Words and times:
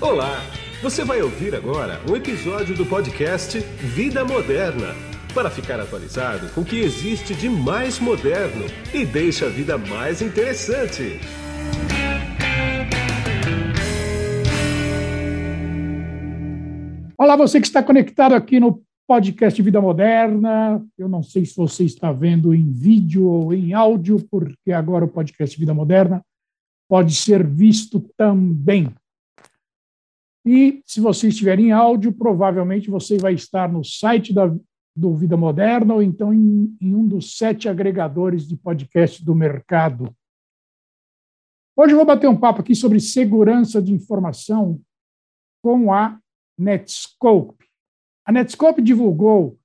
Olá! 0.00 0.40
Você 0.80 1.04
vai 1.04 1.20
ouvir 1.20 1.56
agora 1.56 2.00
um 2.08 2.14
episódio 2.14 2.76
do 2.76 2.86
podcast 2.86 3.58
Vida 3.58 4.24
Moderna 4.24 4.94
para 5.34 5.50
ficar 5.50 5.80
atualizado 5.80 6.48
com 6.54 6.60
o 6.60 6.64
que 6.64 6.78
existe 6.78 7.34
de 7.34 7.48
mais 7.48 7.98
moderno 7.98 8.64
e 8.94 9.04
deixa 9.04 9.46
a 9.46 9.48
vida 9.48 9.76
mais 9.76 10.22
interessante. 10.22 11.18
Olá, 17.18 17.34
você 17.34 17.60
que 17.60 17.66
está 17.66 17.82
conectado 17.82 18.36
aqui 18.36 18.60
no 18.60 18.80
podcast 19.04 19.60
Vida 19.60 19.80
Moderna. 19.80 20.80
Eu 20.96 21.08
não 21.08 21.24
sei 21.24 21.44
se 21.44 21.56
você 21.56 21.82
está 21.82 22.12
vendo 22.12 22.54
em 22.54 22.70
vídeo 22.70 23.24
ou 23.24 23.52
em 23.52 23.74
áudio, 23.74 24.24
porque 24.30 24.70
agora 24.70 25.06
o 25.06 25.08
podcast 25.08 25.58
Vida 25.58 25.74
Moderna 25.74 26.22
pode 26.88 27.16
ser 27.16 27.44
visto 27.44 27.98
também. 28.16 28.94
E 30.50 30.82
se 30.86 30.98
você 30.98 31.28
estiver 31.28 31.58
em 31.58 31.72
áudio, 31.72 32.10
provavelmente 32.10 32.88
você 32.88 33.18
vai 33.18 33.34
estar 33.34 33.70
no 33.70 33.84
site 33.84 34.32
da, 34.32 34.50
do 34.96 35.14
Vida 35.14 35.36
Moderna 35.36 35.92
ou 35.92 36.02
então 36.02 36.32
em, 36.32 36.74
em 36.80 36.94
um 36.94 37.06
dos 37.06 37.36
sete 37.36 37.68
agregadores 37.68 38.48
de 38.48 38.56
podcast 38.56 39.22
do 39.22 39.34
mercado. 39.34 40.10
Hoje 41.76 41.92
eu 41.92 41.98
vou 41.98 42.06
bater 42.06 42.30
um 42.30 42.40
papo 42.40 42.62
aqui 42.62 42.74
sobre 42.74 42.98
segurança 42.98 43.82
de 43.82 43.92
informação 43.92 44.80
com 45.62 45.92
a 45.92 46.18
Netscope. 46.58 47.66
A 48.24 48.32
Netscope 48.32 48.80
divulgou 48.80 49.58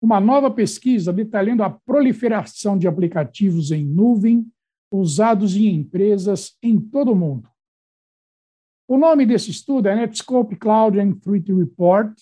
uma 0.00 0.18
nova 0.20 0.50
pesquisa 0.50 1.12
detalhando 1.12 1.62
a 1.62 1.68
proliferação 1.68 2.78
de 2.78 2.88
aplicativos 2.88 3.70
em 3.72 3.84
nuvem 3.84 4.50
usados 4.90 5.54
em 5.54 5.66
empresas 5.66 6.56
em 6.62 6.80
todo 6.80 7.12
o 7.12 7.14
mundo. 7.14 7.46
O 8.90 8.98
nome 8.98 9.24
desse 9.24 9.52
estudo 9.52 9.86
é 9.86 9.94
Netscope 9.94 10.56
Cloud 10.56 10.98
and 10.98 11.12
Threat 11.20 11.52
Report, 11.52 12.12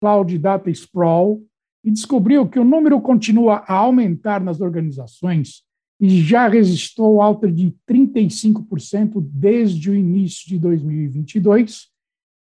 Cloud 0.00 0.38
Data 0.38 0.70
Sprawl, 0.70 1.42
e 1.84 1.90
descobriu 1.90 2.48
que 2.48 2.58
o 2.58 2.64
número 2.64 2.98
continua 3.02 3.56
a 3.68 3.74
aumentar 3.74 4.42
nas 4.42 4.62
organizações 4.62 5.62
e 6.00 6.22
já 6.22 6.48
registrou 6.48 7.20
alta 7.20 7.52
de 7.52 7.76
35% 7.86 9.22
desde 9.30 9.90
o 9.90 9.94
início 9.94 10.48
de 10.48 10.58
2022 10.58 11.90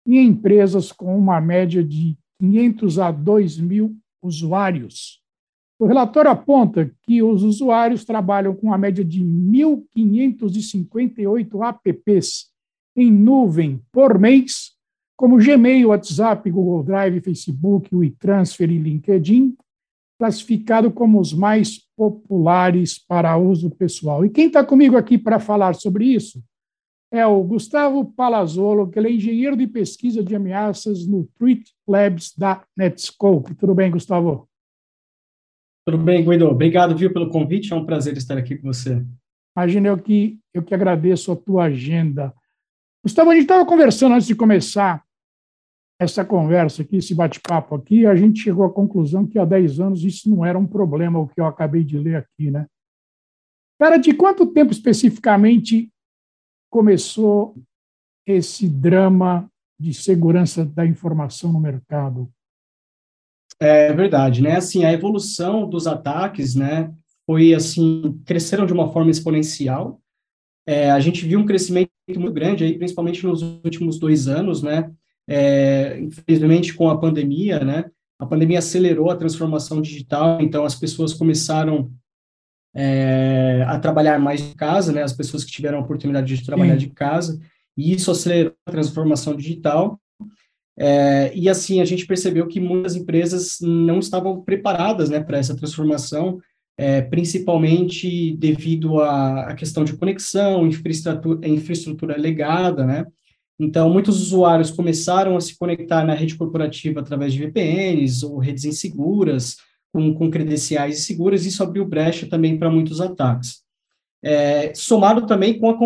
em 0.07 0.19
empresas 0.19 0.93
com 0.93 1.19
uma 1.19 1.41
média 1.41 1.83
de 1.83 2.19
500 2.41 2.99
a 2.99 3.11
2 3.11 3.59
mil 3.59 3.97
usuários. 4.21 5.19
O 5.79 5.87
relatório 5.87 6.31
aponta 6.31 6.95
que 7.05 7.23
os 7.23 7.43
usuários 7.43 8.05
trabalham 8.05 8.55
com 8.55 8.71
a 8.71 8.77
média 8.77 9.03
de 9.03 9.25
1.558 9.25 11.81
apps 11.87 12.50
em 12.97 13.11
nuvem 13.11 13.81
por 13.93 14.19
mês, 14.19 14.73
como 15.17 15.39
Gmail, 15.39 15.89
WhatsApp, 15.89 16.51
Google 16.51 16.83
Drive, 16.83 17.21
Facebook, 17.21 17.95
WeTransfer 17.95 18.71
e 18.71 18.79
LinkedIn, 18.79 19.57
classificado 20.19 20.91
como 20.91 21.21
os 21.21 21.33
mais 21.33 21.79
populares 21.97 22.99
para 22.99 23.37
uso 23.37 23.71
pessoal. 23.71 24.25
E 24.25 24.31
quem 24.31 24.47
está 24.47 24.65
comigo 24.65 24.97
aqui 24.97 25.17
para 25.17 25.39
falar 25.39 25.75
sobre 25.75 26.05
isso 26.05 26.43
é 27.13 27.27
o 27.27 27.43
Gustavo 27.43 28.05
Palazzolo, 28.05 28.89
que 28.89 28.99
ele 28.99 29.09
é 29.09 29.13
engenheiro 29.13 29.57
de 29.57 29.67
pesquisa 29.67 30.23
de 30.23 30.37
ameaças 30.37 31.07
no 31.07 31.29
Threat 31.39 31.65
Labs 31.87 32.33
da 32.37 32.63
Netscope. 32.77 33.55
Tudo 33.55 33.75
bem, 33.75 33.91
Gustavo? 33.91 34.49
Tudo 35.85 35.99
bem, 35.99 36.25
Guido. 36.25 36.47
Obrigado, 36.47 36.97
viu, 36.97 37.13
pelo 37.13 37.31
convite. 37.31 37.73
É 37.73 37.77
um 37.77 37.85
prazer 37.85 38.17
estar 38.17 38.39
aqui 38.39 38.57
com 38.57 38.73
você. 38.73 39.05
Imagina 39.57 39.89
eu 39.89 39.99
que, 39.99 40.39
eu 40.55 40.63
que 40.63 40.75
agradeço 40.75 41.33
a 41.33 41.37
tua 41.37 41.65
agenda. 41.65 42.33
Gustavo, 43.03 43.31
a 43.31 43.35
gente 43.35 43.43
estava 43.43 43.65
conversando 43.65 44.15
antes 44.15 44.27
de 44.27 44.35
começar 44.35 45.03
essa 45.99 46.25
conversa 46.25 46.83
aqui, 46.83 46.97
esse 46.97 47.15
bate-papo 47.15 47.75
aqui, 47.75 48.07
a 48.07 48.15
gente 48.15 48.41
chegou 48.41 48.65
à 48.65 48.73
conclusão 48.73 49.27
que 49.27 49.39
há 49.39 49.45
10 49.45 49.81
anos 49.81 50.05
isso 50.05 50.31
não 50.31 50.45
era 50.45 50.59
um 50.59 50.67
problema, 50.67 51.19
o 51.19 51.29
que 51.29 51.41
eu 51.41 51.45
acabei 51.45 51.85
de 51.85 51.99
ler 51.99 52.17
aqui, 52.17 52.51
né? 52.51 52.67
Cara, 53.79 53.99
de 53.99 54.15
quanto 54.15 54.47
tempo 54.47 54.73
especificamente 54.73 55.91
começou 56.71 57.55
esse 58.27 58.69
drama 58.69 59.51
de 59.79 59.93
segurança 59.93 60.65
da 60.65 60.87
informação 60.87 61.53
no 61.53 61.61
mercado? 61.61 62.31
É 63.59 63.93
verdade, 63.93 64.43
né? 64.43 64.57
Assim, 64.57 64.85
a 64.85 64.93
evolução 64.93 65.69
dos 65.69 65.87
ataques, 65.87 66.55
né, 66.55 66.95
foi 67.27 67.53
assim, 67.55 68.19
cresceram 68.25 68.65
de 68.65 68.73
uma 68.73 68.91
forma 68.91 69.11
exponencial. 69.11 70.01
É, 70.67 70.91
a 70.91 71.01
gente 71.01 71.27
viu 71.27 71.41
um 71.41 71.47
crescimento 71.47 71.90
muito 72.19 72.35
grande 72.35 72.65
aí, 72.65 72.77
principalmente 72.77 73.25
nos 73.25 73.43
últimos 73.43 73.99
dois 73.99 74.29
anos, 74.29 74.63
né? 74.63 74.91
É, 75.29 76.01
infelizmente, 76.01 76.75
com 76.75 76.89
a 76.89 76.99
pandemia, 76.99 77.61
né? 77.61 77.85
A 78.19 78.27
pandemia 78.27 78.59
acelerou 78.59 79.11
a 79.11 79.17
transformação 79.17 79.81
digital, 79.81 80.41
então 80.41 80.65
as 80.65 80.75
pessoas 80.75 81.15
começaram 81.15 81.91
é, 82.75 83.65
a 83.67 83.79
trabalhar 83.79 84.19
mais 84.19 84.43
de 84.43 84.55
casa, 84.55 84.93
né? 84.93 85.03
As 85.03 85.13
pessoas 85.13 85.45
que 85.45 85.53
tiveram 85.53 85.79
a 85.79 85.83
oportunidade 85.83 86.37
de 86.37 86.45
trabalhar 86.45 86.79
Sim. 86.79 86.87
de 86.87 86.91
casa, 86.91 87.41
e 87.77 87.93
isso 87.93 88.11
acelerou 88.11 88.55
a 88.67 88.71
transformação 88.71 89.37
digital. 89.37 90.01
É, 90.79 91.31
e 91.35 91.49
assim 91.49 91.81
a 91.81 91.85
gente 91.85 92.07
percebeu 92.07 92.47
que 92.47 92.59
muitas 92.59 92.97
empresas 92.97 93.59
não 93.61 93.99
estavam 93.99 94.41
preparadas, 94.41 95.11
né, 95.11 95.21
para 95.21 95.39
essa 95.39 95.57
transformação 95.57 96.41
é, 96.77 97.03
principalmente 97.03 98.35
devido 98.37 99.01
à, 99.01 99.51
à, 99.51 99.55
questão 99.55 99.85
de 99.85 99.97
conexão, 99.97 100.67
infraestrutura, 100.67 101.47
infraestrutura 101.47 102.17
legada, 102.17 102.87
né? 102.87 103.07
Então, 103.59 103.91
muitos 103.91 104.21
usuários 104.23 104.71
começaram 104.71 105.37
a 105.37 105.41
se 105.41 105.59
conectar 105.59 106.03
na 106.05 106.15
rede 106.15 106.35
corporativa 106.35 107.01
através 107.01 107.35
de 107.35 107.41
VPNs 107.41 108.25
ou 108.25 108.39
redes 108.39 108.65
inseguras, 108.65 109.59
com, 109.93 110.15
com 110.15 110.31
credenciais 110.31 110.99
inseguras, 110.99 111.45
e 111.45 111.49
isso 111.49 111.63
abriu 111.63 111.85
brecha 111.85 112.27
também 112.27 112.59
para 112.59 112.71
muitos 112.71 113.01
ataques. 113.01 113.63
É, 114.23 114.75
somado 114.75 115.27
também 115.27 115.59
com 115.59 115.71
a 115.71 115.79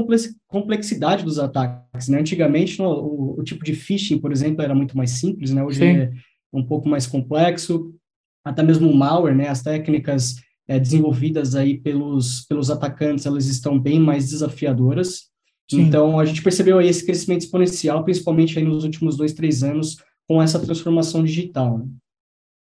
complexidade 0.48 1.24
dos 1.24 1.38
ataques. 1.38 2.08
Né? 2.08 2.20
Antigamente, 2.20 2.78
no, 2.78 2.88
o, 2.88 3.40
o, 3.40 3.42
tipo 3.42 3.64
de 3.64 3.74
phishing, 3.74 4.18
por 4.18 4.32
exemplo, 4.32 4.62
era 4.62 4.74
muito 4.74 4.96
mais 4.96 5.10
simples, 5.10 5.52
né? 5.52 5.62
hoje 5.62 5.78
Sim. 5.78 5.86
é 5.86 6.12
um 6.52 6.64
pouco 6.64 6.88
mais 6.88 7.06
complexo. 7.06 7.92
Até 8.44 8.62
mesmo 8.62 8.90
o 8.90 8.94
malware, 8.94 9.34
né? 9.34 9.48
as 9.48 9.62
técnicas 9.62 10.36
é, 10.66 10.78
desenvolvidas 10.78 11.54
aí 11.54 11.78
pelos, 11.78 12.44
pelos 12.46 12.70
atacantes, 12.70 13.26
elas 13.26 13.46
estão 13.46 13.78
bem 13.78 13.98
mais 14.00 14.30
desafiadoras. 14.30 15.30
Sim. 15.70 15.82
Então, 15.82 16.18
a 16.18 16.24
gente 16.24 16.42
percebeu 16.42 16.78
aí 16.78 16.88
esse 16.88 17.04
crescimento 17.04 17.42
exponencial, 17.42 18.04
principalmente 18.04 18.58
aí 18.58 18.64
nos 18.64 18.84
últimos 18.84 19.16
dois, 19.16 19.32
três 19.32 19.62
anos, 19.62 19.96
com 20.28 20.42
essa 20.42 20.58
transformação 20.58 21.22
digital. 21.22 21.78
Né? 21.78 21.86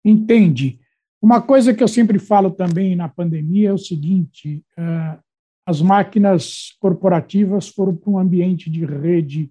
Entende. 0.03 0.79
Uma 1.21 1.41
coisa 1.41 1.73
que 1.73 1.83
eu 1.83 1.87
sempre 1.87 2.19
falo 2.19 2.51
também 2.51 2.95
na 2.95 3.09
pandemia 3.09 3.69
é 3.69 3.73
o 3.73 3.77
seguinte: 3.77 4.63
uh, 4.77 5.19
as 5.65 5.81
máquinas 5.81 6.75
corporativas 6.79 7.67
foram 7.67 7.95
para 7.95 8.11
um 8.11 8.19
ambiente 8.19 8.69
de 8.69 8.85
rede 8.85 9.49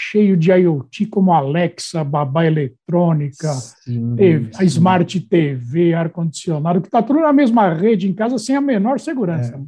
cheio 0.00 0.36
de 0.36 0.52
IoT, 0.52 1.06
como 1.06 1.32
Alexa, 1.32 2.04
babá 2.04 2.46
eletrônica, 2.46 3.52
sim, 3.52 4.14
TV, 4.14 4.52
sim. 4.52 4.62
a 4.62 4.64
Smart 4.64 5.20
TV, 5.22 5.92
ar-condicionado, 5.92 6.80
que 6.80 6.86
está 6.86 7.02
tudo 7.02 7.18
na 7.18 7.32
mesma 7.32 7.74
rede 7.74 8.08
em 8.08 8.14
casa 8.14 8.38
sem 8.38 8.54
a 8.54 8.60
menor 8.60 9.00
segurança. 9.00 9.60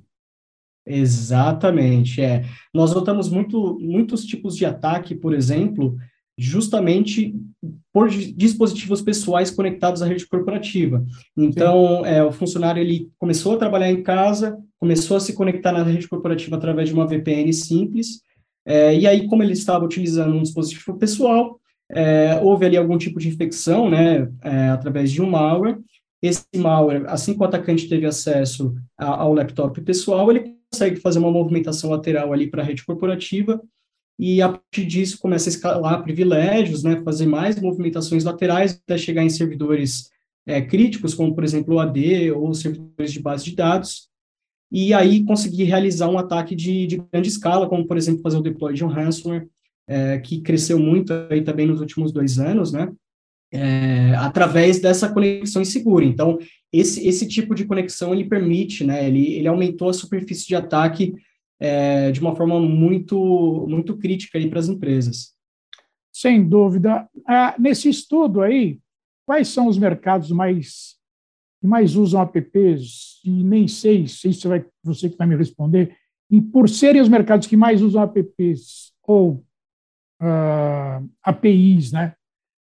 É. 0.87 0.99
Exatamente, 0.99 2.23
é. 2.23 2.45
Nós 2.73 2.95
notamos 2.95 3.29
muito, 3.29 3.77
muitos 3.81 4.25
tipos 4.25 4.57
de 4.57 4.65
ataque, 4.65 5.17
por 5.17 5.35
exemplo, 5.35 5.97
justamente 6.39 7.35
por 7.93 8.09
dispositivos 8.09 9.03
pessoais 9.03 9.51
conectados 9.51 10.01
à 10.01 10.07
rede 10.07 10.27
corporativa. 10.29 11.05
Então, 11.37 12.07
é, 12.07 12.23
o 12.23 12.31
funcionário 12.31 12.81
ele 12.81 13.11
começou 13.19 13.55
a 13.55 13.59
trabalhar 13.59 13.91
em 13.91 14.03
casa, 14.03 14.57
começou 14.79 15.17
a 15.17 15.21
se 15.21 15.33
conectar 15.33 15.73
na 15.73 15.83
rede 15.83 16.09
corporativa 16.09 16.57
através 16.57 16.89
de 16.89 16.95
uma 16.95 17.07
VPN 17.07 17.53
simples, 17.53 18.23
é, 18.67 18.97
e 18.97 19.07
aí, 19.07 19.27
como 19.27 19.43
ele 19.43 19.53
estava 19.53 19.85
utilizando 19.85 20.35
um 20.35 20.43
dispositivo 20.43 20.97
pessoal, 20.99 21.61
é, 21.91 22.39
houve 22.43 22.67
ali 22.67 22.77
algum 22.77 22.97
tipo 22.97 23.19
de 23.19 23.29
infecção, 23.29 23.91
né, 23.91 24.31
é, 24.43 24.69
através 24.69 25.11
de 25.11 25.21
um 25.21 25.29
malware. 25.29 25.79
Esse 26.23 26.45
malware, 26.57 27.05
assim 27.09 27.35
que 27.35 27.41
o 27.41 27.45
atacante 27.45 27.89
teve 27.89 28.07
acesso 28.07 28.75
a, 28.97 29.07
ao 29.07 29.33
laptop 29.33 29.81
pessoal, 29.81 30.31
ele 30.31 30.55
consegue 30.71 30.97
fazer 31.01 31.19
uma 31.19 31.31
movimentação 31.31 31.91
lateral 31.91 32.33
ali 32.33 32.49
para 32.49 32.63
a 32.63 32.65
rede 32.65 32.85
corporativa, 32.85 33.61
e 34.19 34.43
a 34.43 34.51
partir 34.51 34.85
disso 34.85 35.19
começa 35.19 35.49
a 35.49 35.53
escalar 35.53 36.03
privilégios, 36.03 36.83
né, 36.85 37.01
fazer 37.03 37.27
mais 37.27 37.59
movimentações 37.61 38.23
laterais 38.23 38.79
até 38.85 38.99
chegar 38.99 39.25
em 39.25 39.31
servidores 39.31 40.11
é, 40.47 40.61
críticos, 40.61 41.15
como, 41.15 41.35
por 41.35 41.43
exemplo, 41.43 41.75
o 41.77 41.81
AD 41.81 42.31
ou 42.33 42.53
servidores 42.53 43.13
de 43.13 43.21
base 43.21 43.45
de 43.45 43.57
dados, 43.57 44.10
e 44.71 44.95
aí 44.95 45.25
conseguir 45.25 45.65
realizar 45.65 46.09
um 46.09 46.19
ataque 46.19 46.55
de, 46.55 46.87
de 46.87 47.03
grande 47.13 47.29
escala, 47.29 47.69
como, 47.69 47.87
por 47.87 47.97
exemplo, 47.97 48.23
fazer 48.23 48.37
o 48.37 48.43
deploy 48.43 48.73
de 48.73 48.85
um 48.85 48.89
ransomware, 48.89 49.49
é, 49.89 50.19
que 50.19 50.41
cresceu 50.41 50.79
muito 50.79 51.13
aí 51.29 51.43
também 51.43 51.67
nos 51.67 51.81
últimos 51.81 52.13
dois 52.13 52.39
anos, 52.39 52.73
né, 52.73 52.93
é, 53.53 54.15
através 54.17 54.81
dessa 54.81 55.13
conexão 55.13 55.61
insegura. 55.61 56.05
Então, 56.05 56.39
esse, 56.73 57.05
esse 57.07 57.27
tipo 57.27 57.55
de 57.55 57.65
conexão, 57.65 58.15
ele 58.15 58.25
permite, 58.25 58.85
né, 58.85 59.07
ele, 59.07 59.35
ele 59.35 59.49
aumentou 59.49 59.89
a 59.89 59.93
superfície 59.93 60.47
de 60.47 60.55
ataque 60.55 61.15
é, 61.59 62.13
de 62.13 62.21
uma 62.21 62.37
forma 62.37 62.61
muito, 62.61 63.67
muito 63.69 63.97
crítica 63.97 64.39
aí 64.39 64.49
para 64.49 64.61
as 64.61 64.69
empresas. 64.69 65.35
Sem 66.13 66.49
dúvida. 66.49 67.09
Ah, 67.27 67.55
nesse 67.59 67.89
estudo 67.89 68.41
aí, 68.41 68.79
quais 69.27 69.49
são 69.49 69.67
os 69.67 69.77
mercados 69.77 70.31
mais 70.31 71.00
que 71.61 71.67
mais 71.67 71.95
usam 71.95 72.23
apps? 72.23 73.21
E 73.25 73.45
nem 73.45 73.69
sei, 73.69 74.07
se 74.07 74.49
vai, 74.49 74.65
você 74.83 75.11
que 75.11 75.17
vai 75.17 75.27
me 75.27 75.37
responder. 75.37 75.97
E 76.31 76.41
por 76.41 76.69
serem 76.69 77.03
os 77.03 77.09
mercados 77.09 77.47
que 77.47 77.57
mais 77.57 77.83
usam 77.83 78.03
apps 78.03 78.93
ou 79.03 79.45
uh, 80.23 81.11
APIs, 81.23 81.93
né? 81.93 82.15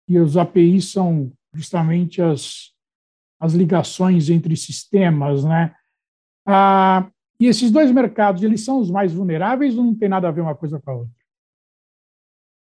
E 0.09 0.19
os 0.19 0.37
APIs 0.37 0.93
são 0.93 1.33
justamente 1.53 2.23
as, 2.23 2.73
as 3.41 3.55
ligações 3.55 4.31
entre 4.31 4.57
sistemas, 4.57 5.45
né? 5.45 5.75
Ah, 6.47 7.11
e 7.41 7.47
esses 7.47 7.71
dois 7.71 7.91
mercados, 7.91 8.43
eles 8.43 8.65
são 8.65 8.79
os 8.79 8.91
mais 8.91 9.13
vulneráveis 9.13 9.77
ou 9.77 9.85
não 9.85 9.95
tem 9.95 10.09
nada 10.09 10.29
a 10.29 10.31
ver 10.31 10.43
uma 10.43 10.55
coisa 10.55 10.81
com 10.81 10.91
a 10.91 10.95
outra? 10.95 11.16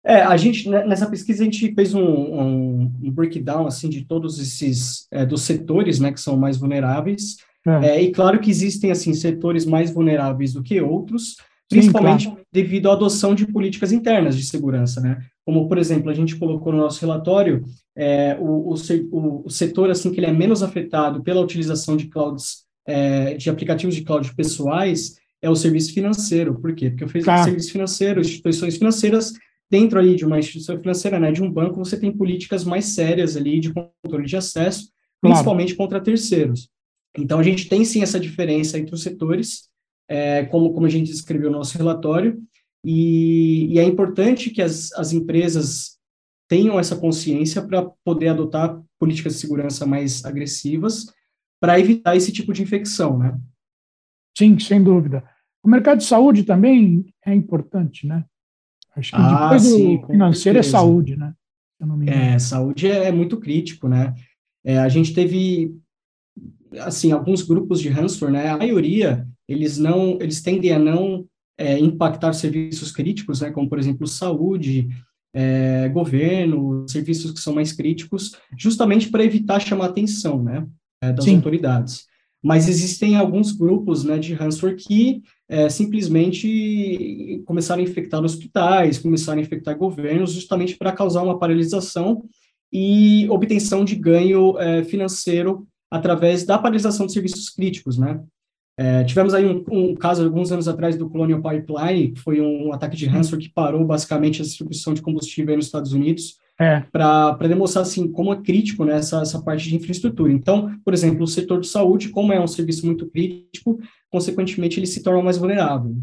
É, 0.04 0.22
a 0.22 0.36
gente, 0.36 0.68
né, 0.68 0.84
nessa 0.86 1.08
pesquisa, 1.08 1.42
a 1.42 1.44
gente 1.44 1.74
fez 1.74 1.94
um, 1.94 2.02
um, 2.02 2.92
um 3.02 3.10
breakdown, 3.10 3.66
assim, 3.66 3.88
de 3.88 4.04
todos 4.04 4.38
esses, 4.38 5.06
é, 5.10 5.26
dos 5.26 5.42
setores, 5.42 6.00
né, 6.00 6.10
que 6.10 6.20
são 6.20 6.36
mais 6.36 6.56
vulneráveis, 6.56 7.36
é. 7.66 7.88
É, 7.88 8.02
e 8.02 8.10
claro 8.10 8.40
que 8.40 8.50
existem, 8.50 8.90
assim, 8.90 9.12
setores 9.12 9.66
mais 9.66 9.90
vulneráveis 9.90 10.52
do 10.52 10.62
que 10.62 10.80
outros, 10.80 11.36
principalmente 11.68 12.24
Sim, 12.24 12.30
claro. 12.30 12.46
devido 12.50 12.90
à 12.90 12.94
adoção 12.94 13.34
de 13.34 13.46
políticas 13.46 13.92
internas 13.92 14.36
de 14.36 14.44
segurança, 14.44 15.00
né, 15.00 15.18
como, 15.44 15.68
por 15.68 15.78
exemplo, 15.78 16.10
a 16.10 16.14
gente 16.14 16.36
colocou 16.36 16.72
no 16.72 16.78
nosso 16.78 17.00
relatório, 17.00 17.64
é, 17.96 18.36
o, 18.40 18.72
o, 18.72 19.42
o, 19.44 19.50
setor, 19.50 19.90
assim, 19.90 20.10
que 20.10 20.18
ele 20.18 20.26
é 20.26 20.32
menos 20.32 20.62
afetado 20.62 21.22
pela 21.22 21.40
utilização 21.40 21.96
de 21.96 22.06
clouds, 22.06 22.64
é, 22.86 23.34
de 23.34 23.50
aplicativos 23.50 23.94
de 23.94 24.02
cloud 24.02 24.34
pessoais, 24.34 25.16
é 25.42 25.48
o 25.48 25.56
serviço 25.56 25.92
financeiro. 25.92 26.54
Por 26.60 26.74
quê? 26.74 26.90
Porque 26.90 27.18
o 27.18 27.24
tá. 27.24 27.44
serviço 27.44 27.72
financeiro, 27.72 28.20
instituições 28.20 28.76
financeiras, 28.76 29.32
dentro 29.70 29.98
ali 29.98 30.16
de 30.16 30.26
uma 30.26 30.38
instituição 30.38 30.78
financeira, 30.78 31.20
né, 31.20 31.30
de 31.30 31.42
um 31.42 31.50
banco, 31.50 31.78
você 31.78 31.98
tem 31.98 32.10
políticas 32.10 32.64
mais 32.64 32.86
sérias 32.86 33.36
ali 33.36 33.60
de 33.60 33.72
controle 33.72 34.26
de 34.26 34.36
acesso, 34.36 34.90
principalmente 35.20 35.74
claro. 35.74 35.88
contra 35.88 36.02
terceiros. 36.02 36.68
Então, 37.16 37.38
a 37.38 37.42
gente 37.42 37.68
tem 37.68 37.84
sim 37.84 38.02
essa 38.02 38.18
diferença 38.18 38.78
entre 38.78 38.94
os 38.94 39.02
setores, 39.02 39.68
é, 40.08 40.44
como, 40.46 40.72
como 40.72 40.86
a 40.86 40.90
gente 40.90 41.10
escreveu 41.10 41.50
no 41.50 41.58
nosso 41.58 41.78
relatório, 41.78 42.42
e, 42.84 43.66
e 43.74 43.78
é 43.78 43.84
importante 43.84 44.50
que 44.50 44.62
as, 44.62 44.92
as 44.92 45.12
empresas 45.12 45.98
tenham 46.48 46.78
essa 46.80 46.96
consciência 46.96 47.62
para 47.62 47.88
poder 48.04 48.28
adotar 48.28 48.82
políticas 48.98 49.34
de 49.34 49.40
segurança 49.40 49.86
mais 49.86 50.24
agressivas 50.24 51.06
para 51.60 51.78
evitar 51.78 52.16
esse 52.16 52.32
tipo 52.32 52.52
de 52.52 52.62
infecção, 52.62 53.18
né? 53.18 53.38
Sim, 54.36 54.58
sem 54.58 54.82
dúvida. 54.82 55.22
O 55.62 55.68
mercado 55.68 55.98
de 55.98 56.04
saúde 56.04 56.42
também 56.42 57.04
é 57.24 57.34
importante, 57.34 58.06
né? 58.06 58.24
Acho 58.96 59.10
que 59.10 59.16
ah, 59.16 59.42
depois 59.44 59.62
sim, 59.62 59.96
do 59.98 60.06
financeiro 60.06 60.58
é 60.58 60.62
saúde, 60.62 61.16
né? 61.16 61.34
É, 62.06 62.38
saúde 62.38 62.86
é, 62.86 63.10
muito 63.10 63.38
crítico, 63.38 63.88
né? 63.88 64.14
É, 64.64 64.78
a 64.78 64.88
gente 64.88 65.14
teve, 65.14 65.74
assim, 66.80 67.10
alguns 67.12 67.42
grupos 67.42 67.80
de 67.80 67.88
ransomware, 67.88 68.32
né? 68.32 68.48
A 68.48 68.58
maioria, 68.58 69.26
eles 69.48 69.78
não, 69.78 70.18
eles 70.20 70.42
tendem 70.42 70.72
a 70.72 70.78
não 70.78 71.26
é, 71.56 71.78
impactar 71.78 72.32
serviços 72.34 72.92
críticos, 72.92 73.40
né? 73.40 73.50
Como, 73.50 73.68
por 73.68 73.78
exemplo, 73.78 74.06
saúde, 74.06 74.88
é, 75.32 75.88
governo, 75.88 76.84
serviços 76.88 77.30
que 77.30 77.40
são 77.40 77.54
mais 77.54 77.72
críticos, 77.72 78.36
justamente 78.58 79.08
para 79.08 79.24
evitar 79.24 79.60
chamar 79.60 79.86
atenção, 79.86 80.42
né? 80.42 80.66
É, 81.02 81.12
das 81.12 81.24
sim. 81.24 81.36
autoridades. 81.36 82.09
Mas 82.42 82.68
existem 82.68 83.16
alguns 83.16 83.52
grupos 83.52 84.02
né, 84.02 84.18
de 84.18 84.32
ransomware 84.32 84.76
que 84.76 85.22
é, 85.48 85.68
simplesmente 85.68 87.42
começaram 87.44 87.80
a 87.80 87.84
infectar 87.84 88.22
hospitais, 88.22 88.98
começaram 88.98 89.40
a 89.40 89.42
infectar 89.42 89.76
governos, 89.76 90.32
justamente 90.32 90.76
para 90.76 90.92
causar 90.92 91.22
uma 91.22 91.38
paralisação 91.38 92.24
e 92.72 93.28
obtenção 93.28 93.84
de 93.84 93.94
ganho 93.94 94.58
é, 94.58 94.84
financeiro 94.84 95.66
através 95.90 96.44
da 96.44 96.56
paralisação 96.56 97.06
de 97.06 97.12
serviços 97.12 97.50
críticos, 97.50 97.98
né? 97.98 98.20
É, 98.78 99.04
tivemos 99.04 99.34
aí 99.34 99.44
um, 99.44 99.62
um, 99.70 99.94
caso 99.94 100.24
alguns 100.24 100.50
anos 100.50 100.66
atrás 100.66 100.96
do 100.96 101.10
Colonial 101.10 101.42
Pipeline, 101.42 102.12
que 102.12 102.20
foi 102.20 102.40
um 102.40 102.72
ataque 102.72 102.96
de 102.96 103.04
ransomware 103.04 103.42
que 103.42 103.52
parou 103.52 103.84
basicamente 103.84 104.40
a 104.40 104.44
distribuição 104.44 104.94
de 104.94 105.02
combustível 105.02 105.54
nos 105.54 105.66
Estados 105.66 105.92
Unidos, 105.92 106.38
é. 106.60 106.80
para 106.92 107.48
demonstrar 107.48 107.82
assim 107.82 108.12
como 108.12 108.34
é 108.34 108.42
crítico 108.42 108.84
né, 108.84 108.96
essa, 108.96 109.22
essa 109.22 109.40
parte 109.42 109.66
de 109.66 109.76
infraestrutura. 109.76 110.30
Então, 110.30 110.78
por 110.84 110.92
exemplo, 110.92 111.24
o 111.24 111.26
setor 111.26 111.60
de 111.60 111.66
saúde, 111.66 112.10
como 112.10 112.34
é 112.34 112.40
um 112.40 112.46
serviço 112.46 112.84
muito 112.84 113.08
crítico, 113.08 113.80
consequentemente 114.10 114.78
ele 114.78 114.86
se 114.86 115.02
torna 115.02 115.22
mais 115.22 115.38
vulnerável. 115.38 115.96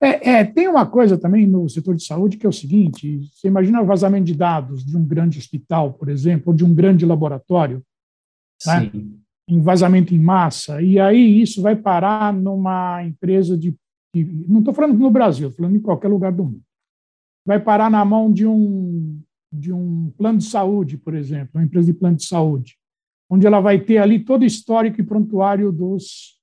É, 0.00 0.30
é, 0.30 0.44
tem 0.44 0.68
uma 0.68 0.86
coisa 0.86 1.16
também 1.16 1.46
no 1.46 1.68
setor 1.68 1.96
de 1.96 2.04
saúde 2.04 2.36
que 2.36 2.44
é 2.44 2.48
o 2.48 2.52
seguinte: 2.52 3.28
você 3.32 3.48
imagina 3.48 3.80
o 3.80 3.86
vazamento 3.86 4.26
de 4.26 4.34
dados 4.34 4.84
de 4.84 4.96
um 4.96 5.04
grande 5.04 5.38
hospital, 5.38 5.94
por 5.94 6.10
exemplo, 6.10 6.44
ou 6.48 6.54
de 6.54 6.64
um 6.64 6.74
grande 6.74 7.06
laboratório, 7.06 7.82
né? 8.66 8.92
em 9.48 9.60
vazamento 9.60 10.14
em 10.14 10.18
massa, 10.18 10.82
e 10.82 11.00
aí 11.00 11.40
isso 11.40 11.62
vai 11.62 11.74
parar 11.74 12.32
numa 12.32 13.02
empresa 13.02 13.56
de. 13.56 13.74
de 14.14 14.24
não 14.46 14.58
estou 14.60 14.74
falando 14.74 14.96
no 14.98 15.10
Brasil, 15.10 15.48
estou 15.48 15.64
falando 15.64 15.76
em 15.76 15.82
qualquer 15.82 16.08
lugar 16.08 16.30
do 16.30 16.44
mundo. 16.44 16.62
Vai 17.44 17.58
parar 17.58 17.90
na 17.90 18.04
mão 18.04 18.30
de 18.30 18.46
um 18.46 19.17
de 19.52 19.72
um 19.72 20.10
plano 20.16 20.38
de 20.38 20.44
saúde, 20.44 20.96
por 20.96 21.14
exemplo, 21.14 21.50
uma 21.54 21.64
empresa 21.64 21.92
de 21.92 21.98
plano 21.98 22.16
de 22.16 22.24
saúde, 22.24 22.76
onde 23.30 23.46
ela 23.46 23.60
vai 23.60 23.80
ter 23.80 23.98
ali 23.98 24.24
todo 24.24 24.42
o 24.42 24.46
histórico 24.46 25.00
e 25.00 25.04
prontuário 25.04 25.72
dos, 25.72 26.38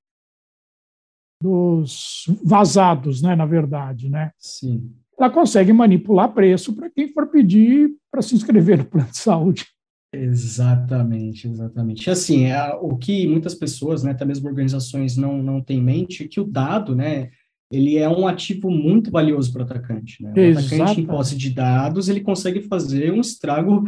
dos 1.41 2.25
vazados, 2.43 3.21
né, 3.21 3.35
na 3.35 3.45
verdade, 3.45 4.09
né? 4.09 4.31
Sim. 4.37 4.93
Ela 5.17 5.29
consegue 5.29 5.71
manipular 5.71 6.33
preço 6.33 6.73
para 6.75 6.89
quem 6.89 7.11
for 7.13 7.27
pedir 7.27 7.95
para 8.11 8.21
se 8.21 8.35
inscrever 8.35 8.77
no 8.77 8.85
plano 8.85 9.09
de 9.09 9.17
saúde. 9.17 9.65
Exatamente, 10.13 11.47
exatamente. 11.47 12.09
Assim, 12.09 12.45
é, 12.45 12.73
o 12.75 12.97
que 12.97 13.27
muitas 13.27 13.53
pessoas, 13.53 14.03
né, 14.03 14.11
até 14.11 14.25
mesmo 14.25 14.47
organizações, 14.47 15.17
não, 15.17 15.41
não 15.41 15.61
têm 15.61 15.79
em 15.79 15.83
mente 15.83 16.23
é 16.23 16.27
que 16.27 16.39
o 16.39 16.45
dado, 16.45 16.95
né, 16.95 17.31
ele 17.71 17.97
é 17.97 18.07
um 18.07 18.27
ativo 18.27 18.69
muito 18.69 19.11
valioso 19.11 19.51
para 19.51 19.61
o 19.61 19.65
atacante. 19.65 20.21
Né? 20.23 20.33
O 20.35 20.39
Exato. 20.39 20.67
atacante 20.67 21.01
em 21.01 21.05
posse 21.05 21.35
de 21.35 21.49
dados, 21.49 22.09
ele 22.09 22.21
consegue 22.21 22.61
fazer 22.61 23.11
um 23.11 23.21
estrago 23.21 23.83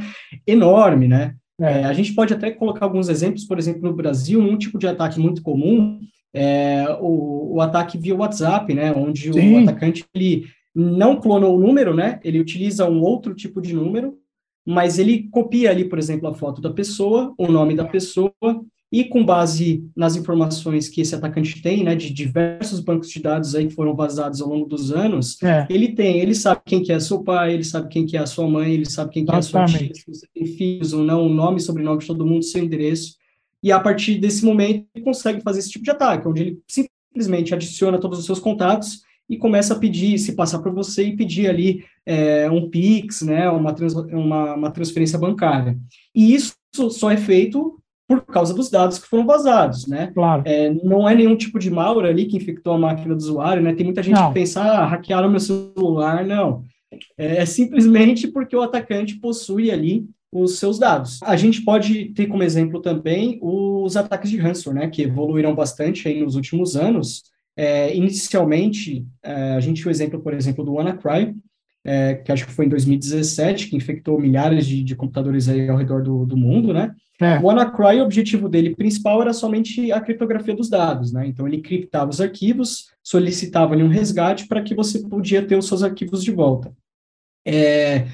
enorme, 0.46 1.08
né? 1.08 1.36
É. 1.60 1.82
É, 1.82 1.84
a 1.86 1.94
gente 1.94 2.14
pode 2.14 2.34
até 2.34 2.52
colocar 2.52 2.86
alguns 2.86 3.10
exemplos, 3.10 3.46
por 3.46 3.58
exemplo, 3.58 3.82
no 3.82 3.96
Brasil, 3.96 4.40
um 4.40 4.58
tipo 4.58 4.78
de 4.78 4.88
ataque 4.88 5.20
muito 5.20 5.42
comum 5.42 6.00
é 6.34 6.86
o, 7.00 7.56
o 7.56 7.62
ataque 7.62 7.98
via 7.98 8.16
WhatsApp, 8.16 8.72
né? 8.74 8.94
Onde 8.94 9.34
Sim. 9.34 9.56
o 9.56 9.64
atacante 9.64 10.06
ele 10.14 10.46
não 10.76 11.20
clonou 11.20 11.56
o 11.56 11.60
número, 11.60 11.96
né? 11.96 12.20
Ele 12.24 12.40
utiliza 12.40 12.88
um 12.88 13.02
outro 13.02 13.34
tipo 13.34 13.60
de 13.60 13.74
número, 13.74 14.16
mas 14.66 15.00
ele 15.00 15.28
copia 15.30 15.72
ali, 15.72 15.86
por 15.86 15.98
exemplo, 15.98 16.28
a 16.28 16.34
foto 16.34 16.62
da 16.62 16.72
pessoa, 16.72 17.34
o 17.38 17.48
nome 17.48 17.76
da 17.76 17.86
pessoa 17.86 18.32
e 18.92 19.04
com 19.04 19.26
base 19.26 19.84
nas 19.96 20.16
informações 20.16 20.88
que 20.88 21.02
esse 21.02 21.14
atacante 21.14 21.62
tem, 21.62 21.84
né, 21.84 21.94
de 21.94 22.14
diversos 22.14 22.80
bancos 22.80 23.10
de 23.10 23.22
dados 23.22 23.54
aí 23.54 23.68
que 23.68 23.74
foram 23.74 23.94
vazados 23.96 24.42
ao 24.42 24.48
longo 24.48 24.66
dos 24.66 24.92
anos, 24.92 25.42
é. 25.44 25.68
ele 25.70 25.90
tem, 25.90 26.20
ele 26.20 26.34
sabe 26.34 26.62
quem 26.66 26.82
que 26.82 26.94
é 26.94 27.00
seu 27.00 27.22
pai, 27.22 27.54
ele 27.54 27.66
sabe 27.66 27.90
quem 27.90 28.06
que 28.06 28.16
é 28.16 28.22
a 28.22 28.26
sua 28.26 28.48
mãe, 28.48 28.74
ele 28.74 28.90
sabe 28.90 29.12
quem 29.12 29.26
que 29.26 29.32
é 29.32 29.38
a 29.38 29.42
sua 29.42 29.66
tia, 29.66 29.94
se 29.94 30.06
você 30.08 30.26
tem 30.34 30.46
filhos 30.46 30.94
ou 30.94 31.04
não, 31.04 31.26
o 31.26 31.30
nome, 31.30 31.60
sobrenome 31.60 32.00
de 32.00 32.08
todo 32.08 32.26
mundo, 32.26 32.46
seu 32.46 32.64
endereço, 32.64 33.16
e 33.62 33.72
a 33.72 33.80
partir 33.80 34.20
desse 34.20 34.46
momento 34.46 34.86
ele 34.96 35.04
consegue 35.04 35.42
fazer 35.42 35.60
esse 35.60 35.70
tipo 35.70 35.84
de 35.84 35.92
ataque, 35.92 36.28
onde 36.28 36.42
ele 36.42 36.60
simplesmente 36.68 37.54
adiciona 37.54 38.00
todos 38.00 38.20
os 38.20 38.26
seus 38.26 38.40
contatos 38.40 39.02
e 39.30 39.36
começa 39.38 39.74
a 39.74 39.80
pedir, 39.80 40.18
se 40.18 40.34
passar 40.34 40.60
para 40.60 40.72
você 40.72 41.04
e 41.04 41.16
pedir 41.18 41.50
ali 41.50 41.84
é, 42.06 42.50
um 42.50 42.70
Pix, 42.70 43.22
né, 43.24 43.50
uma, 43.50 43.74
trans, 43.74 43.94
uma, 43.94 44.54
uma 44.54 44.72
transferência 44.72 45.20
bancária. 45.20 45.78
E 46.16 46.34
isso 46.34 46.56
só 46.90 47.12
é 47.12 47.18
feito 47.18 47.78
por 48.08 48.22
causa 48.22 48.54
dos 48.54 48.70
dados 48.70 48.98
que 48.98 49.08
foram 49.08 49.26
vazados, 49.26 49.86
né? 49.86 50.12
Claro. 50.14 50.44
É, 50.46 50.74
não 50.84 51.08
é 51.08 51.14
nenhum 51.14 51.36
tipo 51.36 51.60
de 51.60 51.70
malware 51.70 52.10
ali 52.10 52.26
que 52.26 52.38
infectou 52.38 52.74
a 52.74 52.78
máquina 52.78 53.14
do 53.14 53.20
usuário, 53.20 53.62
né? 53.62 53.74
Tem 53.74 53.86
muita 53.86 54.02
gente 54.02 54.16
não. 54.16 54.30
que 54.30 54.36
pensa, 54.36 54.62
ah, 54.62 54.86
hackearam 54.86 55.30
meu 55.30 55.40
celular, 55.40 56.26
não. 56.26 56.64
É, 57.18 57.38
é 57.38 57.46
simplesmente 57.46 58.28
porque 58.28 58.56
o 58.56 58.62
atacante 58.62 59.20
possui 59.20 59.70
ali 59.70 60.06
os 60.32 60.58
seus 60.58 60.80
dados. 60.80 61.22
A 61.24 61.36
gente 61.36 61.62
pode 61.62 62.06
ter 62.14 62.28
como 62.28 62.44
exemplo 62.44 62.82
também 62.82 63.40
os 63.42 63.98
ataques 63.98 64.30
de 64.30 64.38
ransomware, 64.38 64.86
né? 64.86 64.90
Que 64.90 65.04
evoluíram 65.04 65.54
bastante 65.54 66.08
aí 66.08 66.22
nos 66.22 66.36
últimos 66.36 66.78
anos. 66.78 67.24
É, 67.58 67.94
inicialmente, 67.96 69.06
é, 69.24 69.54
a 69.56 69.60
gente 69.60 69.82
tinha 69.82 69.90
o 69.90 69.92
exemplo, 69.92 70.22
por 70.22 70.34
exemplo, 70.34 70.64
do 70.64 70.74
WannaCry, 70.74 71.36
é, 71.86 72.16
que 72.16 72.32
acho 72.32 72.46
que 72.46 72.52
foi 72.52 72.66
em 72.66 72.70
2017, 72.70 73.70
que 73.70 73.76
infectou 73.76 74.20
milhares 74.20 74.66
de, 74.66 74.84
de 74.84 74.96
computadores 74.96 75.48
aí 75.48 75.70
ao 75.70 75.78
redor 75.78 76.04
do, 76.04 76.26
do 76.26 76.36
mundo, 76.36 76.74
né? 76.74 76.94
É. 77.20 77.40
O 77.40 77.44
WannaCry, 77.46 78.00
o 78.00 78.04
objetivo 78.04 78.48
dele 78.48 78.76
principal 78.76 79.22
era 79.22 79.34
somente 79.34 79.92
a 79.92 80.00
criptografia 80.00 80.56
dos 80.56 80.70
dados, 80.70 81.12
né? 81.12 81.26
Então 81.28 81.48
ele 81.48 81.62
criptava 81.62 82.12
os 82.12 82.22
arquivos, 82.22 82.92
solicitava 83.04 83.76
um 83.76 83.88
resgate 83.88 84.48
para 84.48 84.62
que 84.62 84.76
você 84.76 85.00
podia 85.00 85.46
ter 85.46 85.58
os 85.58 85.68
seus 85.68 85.82
arquivos 85.82 86.24
de 86.24 86.32
volta. 86.32 86.72
É, 87.46 88.08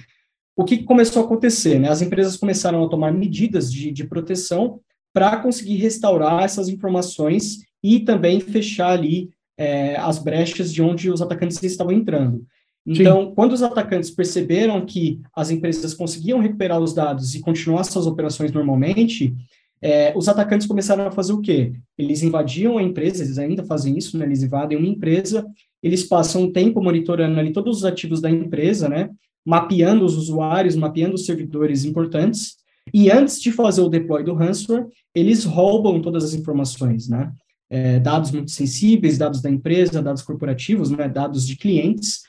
o 0.56 0.64
que 0.64 0.84
começou 0.84 1.24
a 1.24 1.26
acontecer? 1.26 1.80
Né? 1.80 1.90
As 1.90 2.02
empresas 2.02 2.38
começaram 2.38 2.84
a 2.84 2.90
tomar 2.90 3.12
medidas 3.12 3.72
de, 3.72 3.92
de 3.92 4.04
proteção 4.06 4.80
para 5.12 5.38
conseguir 5.38 5.78
restaurar 5.78 6.44
essas 6.44 6.70
informações 6.70 7.60
e 7.84 8.00
também 8.00 8.40
fechar 8.40 8.92
ali 8.92 9.32
é, 9.58 9.96
as 9.98 10.20
brechas 10.20 10.72
de 10.72 10.82
onde 10.82 11.10
os 11.10 11.22
atacantes 11.22 11.62
estavam 11.64 11.94
entrando. 11.94 12.46
Então, 12.86 13.28
Sim. 13.28 13.34
quando 13.34 13.54
os 13.54 13.64
atacantes 13.64 14.12
perceberam 14.12 14.86
que 14.86 15.22
as 15.36 15.50
empresas 15.50 15.94
conseguiam 15.94 16.40
recuperar 16.40 16.80
os 16.80 16.94
dados 16.94 17.34
e 17.34 17.40
continuar 17.40 17.84
suas 17.86 18.06
operações 18.06 18.52
normalmente, 18.52 19.34
é, 19.82 20.14
os 20.16 20.28
atacantes 20.28 20.68
começaram 20.68 21.06
a 21.08 21.12
fazer 21.12 21.34
o 21.34 21.42
quê? 21.42 21.74
Eles 21.98 22.24
invadiam 22.24 22.78
a 22.78 22.84
empresa, 22.84 23.24
eles 23.24 23.38
ainda 23.38 23.64
fazem 23.64 23.98
isso, 23.98 24.18
né? 24.18 24.26
Eles 24.26 24.44
invadem 24.44 24.78
uma 24.78 24.88
empresa, 24.88 25.46
eles 25.82 26.04
passam 26.04 26.44
um 26.44 26.52
tempo 26.52 26.82
monitorando 26.82 27.40
ali 27.40 27.52
todos 27.52 27.78
os 27.78 27.86
ativos 27.86 28.22
da 28.22 28.30
empresa, 28.30 28.88
né? 28.88 29.10
Mapeando 29.46 30.06
os 30.06 30.16
usuários, 30.16 30.76
mapeando 30.76 31.16
os 31.16 31.26
servidores 31.26 31.84
importantes, 31.84 32.56
e 32.94 33.12
antes 33.12 33.42
de 33.42 33.52
fazer 33.52 33.82
o 33.82 33.90
deploy 33.90 34.24
do 34.24 34.34
ransomware, 34.34 34.88
eles 35.14 35.44
roubam 35.44 36.02
todas 36.02 36.24
as 36.24 36.34
informações, 36.34 37.08
né? 37.08 37.32
É, 37.70 38.00
dados 38.00 38.32
muito 38.32 38.52
sensíveis, 38.52 39.18
dados 39.18 39.42
da 39.42 39.50
empresa, 39.50 40.02
dados 40.02 40.22
corporativos, 40.22 40.92
né? 40.92 41.08
Dados 41.08 41.46
de 41.46 41.56
clientes, 41.56 42.24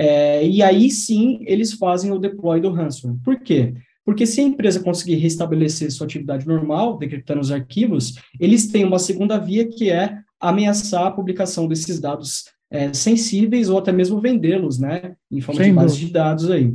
é, 0.00 0.46
e 0.46 0.62
aí 0.62 0.90
sim 0.90 1.40
eles 1.42 1.74
fazem 1.74 2.10
o 2.10 2.18
deploy 2.18 2.58
do 2.58 2.70
ransomware. 2.70 3.20
Por 3.22 3.38
quê? 3.40 3.74
Porque 4.02 4.24
se 4.24 4.40
a 4.40 4.44
empresa 4.44 4.80
conseguir 4.80 5.16
restabelecer 5.16 5.90
sua 5.92 6.06
atividade 6.06 6.46
normal, 6.46 6.96
decretando 6.96 7.42
os 7.42 7.52
arquivos, 7.52 8.14
eles 8.40 8.68
têm 8.68 8.82
uma 8.82 8.98
segunda 8.98 9.36
via 9.36 9.68
que 9.68 9.90
é 9.90 10.18
ameaçar 10.40 11.06
a 11.06 11.10
publicação 11.10 11.68
desses 11.68 12.00
dados 12.00 12.44
é, 12.70 12.94
sensíveis 12.94 13.68
ou 13.68 13.76
até 13.76 13.92
mesmo 13.92 14.18
vendê-los, 14.22 14.78
né, 14.78 15.14
em 15.30 15.42
forma 15.42 15.60
Sem 15.60 15.70
de 15.70 15.76
base 15.76 15.98
de 15.98 16.10
dados 16.10 16.50
aí. 16.50 16.74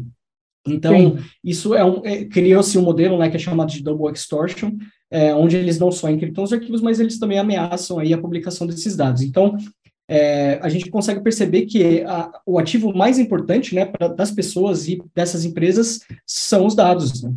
Então, 0.68 1.18
Sim. 1.18 1.24
isso 1.44 1.74
é 1.74 1.84
um, 1.84 2.06
é, 2.06 2.26
criou-se 2.26 2.78
um 2.78 2.84
modelo, 2.84 3.18
né, 3.18 3.28
que 3.28 3.38
é 3.38 3.40
chamado 3.40 3.72
de 3.72 3.82
double 3.82 4.12
extortion, 4.14 4.72
é, 5.10 5.34
onde 5.34 5.56
eles 5.56 5.80
não 5.80 5.92
só 5.92 6.12
encriptam 6.12 6.44
os 6.44 6.54
arquivos, 6.54 6.82
mas 6.82 7.00
eles 7.00 7.18
também 7.18 7.40
ameaçam 7.40 7.98
aí 7.98 8.14
a 8.14 8.20
publicação 8.20 8.68
desses 8.68 8.96
dados. 8.96 9.24
Então, 9.24 9.58
é, 10.08 10.60
a 10.62 10.70
gente 10.70 10.90
consegue 10.90 11.22
perceber 11.22 11.66
que 11.66 12.04
a, 12.04 12.32
o 12.46 12.60
ativo 12.60 12.96
mais 12.96 13.18
importante 13.18 13.74
né, 13.74 13.86
pra, 13.86 14.08
das 14.08 14.32
pessoas 14.32 14.88
e 14.88 15.02
dessas 15.16 15.46
empresas 15.46 16.02
são 16.26 16.66
os 16.66 16.76
dados. 16.76 17.24
Né? 17.24 17.34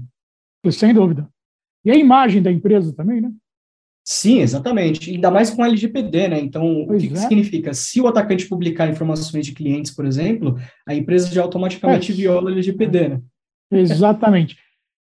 Sem 0.70 0.92
dúvida. 0.92 1.28
E 1.84 1.90
a 1.90 1.94
imagem 1.94 2.42
da 2.42 2.52
empresa 2.52 2.92
também, 2.92 3.20
né? 3.20 3.32
Sim, 4.04 4.40
exatamente. 4.40 5.10
Ainda 5.10 5.30
mais 5.30 5.50
com 5.50 5.64
LGPD, 5.64 6.28
né? 6.28 6.40
Então, 6.40 6.84
pois 6.86 7.02
o 7.02 7.06
que, 7.06 7.12
é. 7.12 7.14
que, 7.14 7.20
significa? 7.20 7.74
Se 7.74 8.00
o 8.00 8.06
atacante 8.06 8.48
publicar 8.48 8.88
informações 8.88 9.44
de 9.44 9.52
clientes, 9.52 9.92
por 9.92 10.06
exemplo, 10.06 10.58
a 10.86 10.94
empresa 10.94 11.30
já 11.30 11.42
automaticamente 11.42 12.12
é. 12.12 12.14
viola 12.14 12.48
a 12.48 12.52
LGPD, 12.52 13.08
né? 13.08 13.22
Exatamente. 13.70 14.56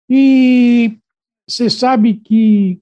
E 0.08 0.98
você 1.48 1.70
sabe 1.70 2.14
que 2.14 2.78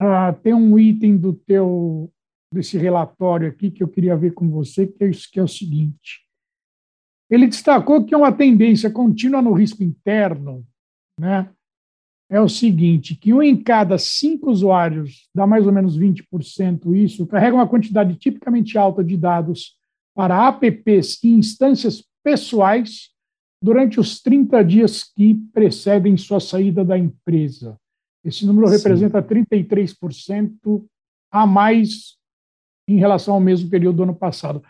ah, 0.00 0.32
tem 0.32 0.52
um 0.52 0.76
item 0.76 1.16
do 1.16 1.32
teu 1.32 2.10
desse 2.54 2.76
relatório 2.78 3.48
aqui 3.48 3.70
que 3.70 3.82
eu 3.82 3.88
queria 3.88 4.16
ver 4.16 4.32
com 4.32 4.48
você, 4.48 4.86
que 4.86 5.04
é, 5.04 5.08
isso, 5.08 5.28
que 5.30 5.40
é 5.40 5.42
o 5.42 5.48
seguinte. 5.48 6.26
Ele 7.30 7.46
destacou 7.46 8.04
que 8.04 8.14
uma 8.14 8.30
tendência 8.30 8.90
contínua 8.90 9.40
no 9.40 9.52
risco 9.52 9.82
interno 9.82 10.66
né, 11.18 11.50
é 12.30 12.40
o 12.40 12.48
seguinte, 12.48 13.14
que 13.14 13.32
um 13.32 13.42
em 13.42 13.56
cada 13.62 13.98
cinco 13.98 14.50
usuários, 14.50 15.28
dá 15.34 15.46
mais 15.46 15.66
ou 15.66 15.72
menos 15.72 15.98
20% 15.98 16.94
isso, 16.94 17.26
carrega 17.26 17.56
uma 17.56 17.68
quantidade 17.68 18.16
tipicamente 18.16 18.76
alta 18.78 19.02
de 19.04 19.16
dados 19.16 19.76
para 20.14 20.48
apps 20.48 21.22
e 21.22 21.28
instâncias 21.28 22.04
pessoais 22.22 23.10
durante 23.62 24.00
os 24.00 24.20
30 24.20 24.62
dias 24.64 25.04
que 25.04 25.34
precedem 25.52 26.16
sua 26.16 26.40
saída 26.40 26.84
da 26.84 26.98
empresa. 26.98 27.78
Esse 28.24 28.46
número 28.46 28.68
Sim. 28.68 28.76
representa 28.76 29.22
33% 29.22 30.84
a 31.30 31.46
mais 31.46 32.16
em 32.88 32.98
relação 32.98 33.34
ao 33.34 33.40
mesmo 33.40 33.70
período 33.70 33.96
do 33.96 34.02
ano 34.04 34.14
passado. 34.14 34.58
O 34.58 34.62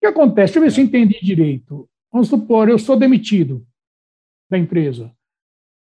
que 0.00 0.06
acontece? 0.06 0.54
Deixa 0.54 0.58
eu 0.58 0.62
ver 0.62 0.72
se 0.72 0.80
eu 0.80 0.84
entendi 0.84 1.18
direito. 1.22 1.88
Vamos 2.12 2.28
supor, 2.28 2.68
eu 2.68 2.78
sou 2.78 2.96
demitido 2.96 3.66
da 4.50 4.58
empresa. 4.58 5.12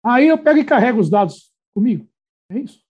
Aí 0.04 0.28
eu 0.28 0.38
pego 0.38 0.58
e 0.58 0.64
carrego 0.64 0.98
os 0.98 1.10
dados 1.10 1.52
comigo. 1.74 2.08
É 2.50 2.58
isso? 2.58 2.80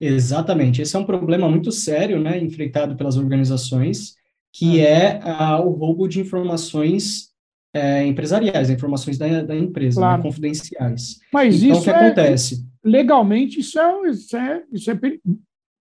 Exatamente. 0.00 0.80
Esse 0.80 0.96
é 0.96 0.98
um 0.98 1.04
problema 1.04 1.48
muito 1.48 1.70
sério, 1.70 2.20
né, 2.20 2.38
enfrentado 2.38 2.96
pelas 2.96 3.16
organizações, 3.16 4.16
que 4.52 4.80
ah. 4.80 4.88
é 4.88 5.20
ah, 5.22 5.60
o 5.60 5.70
roubo 5.70 6.08
de 6.08 6.20
informações 6.20 7.34
é, 7.74 8.06
empresariais, 8.06 8.70
informações 8.70 9.18
da, 9.18 9.42
da 9.42 9.56
empresa, 9.56 10.00
né, 10.00 10.06
claro. 10.06 10.22
né, 10.22 10.28
confidenciais. 10.28 11.18
Mas 11.32 11.62
então, 11.62 11.72
isso 11.72 11.80
o 11.80 11.84
que 11.84 11.90
é, 11.90 11.94
acontece? 11.94 12.68
Legalmente, 12.84 13.60
isso 13.60 13.78
é, 13.78 14.08
isso 14.08 14.36
é, 14.36 14.64
isso 14.72 14.90
é, 14.90 15.00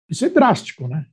isso 0.07 0.25
é 0.25 0.29
drástico, 0.29 0.87
né? 0.87 1.07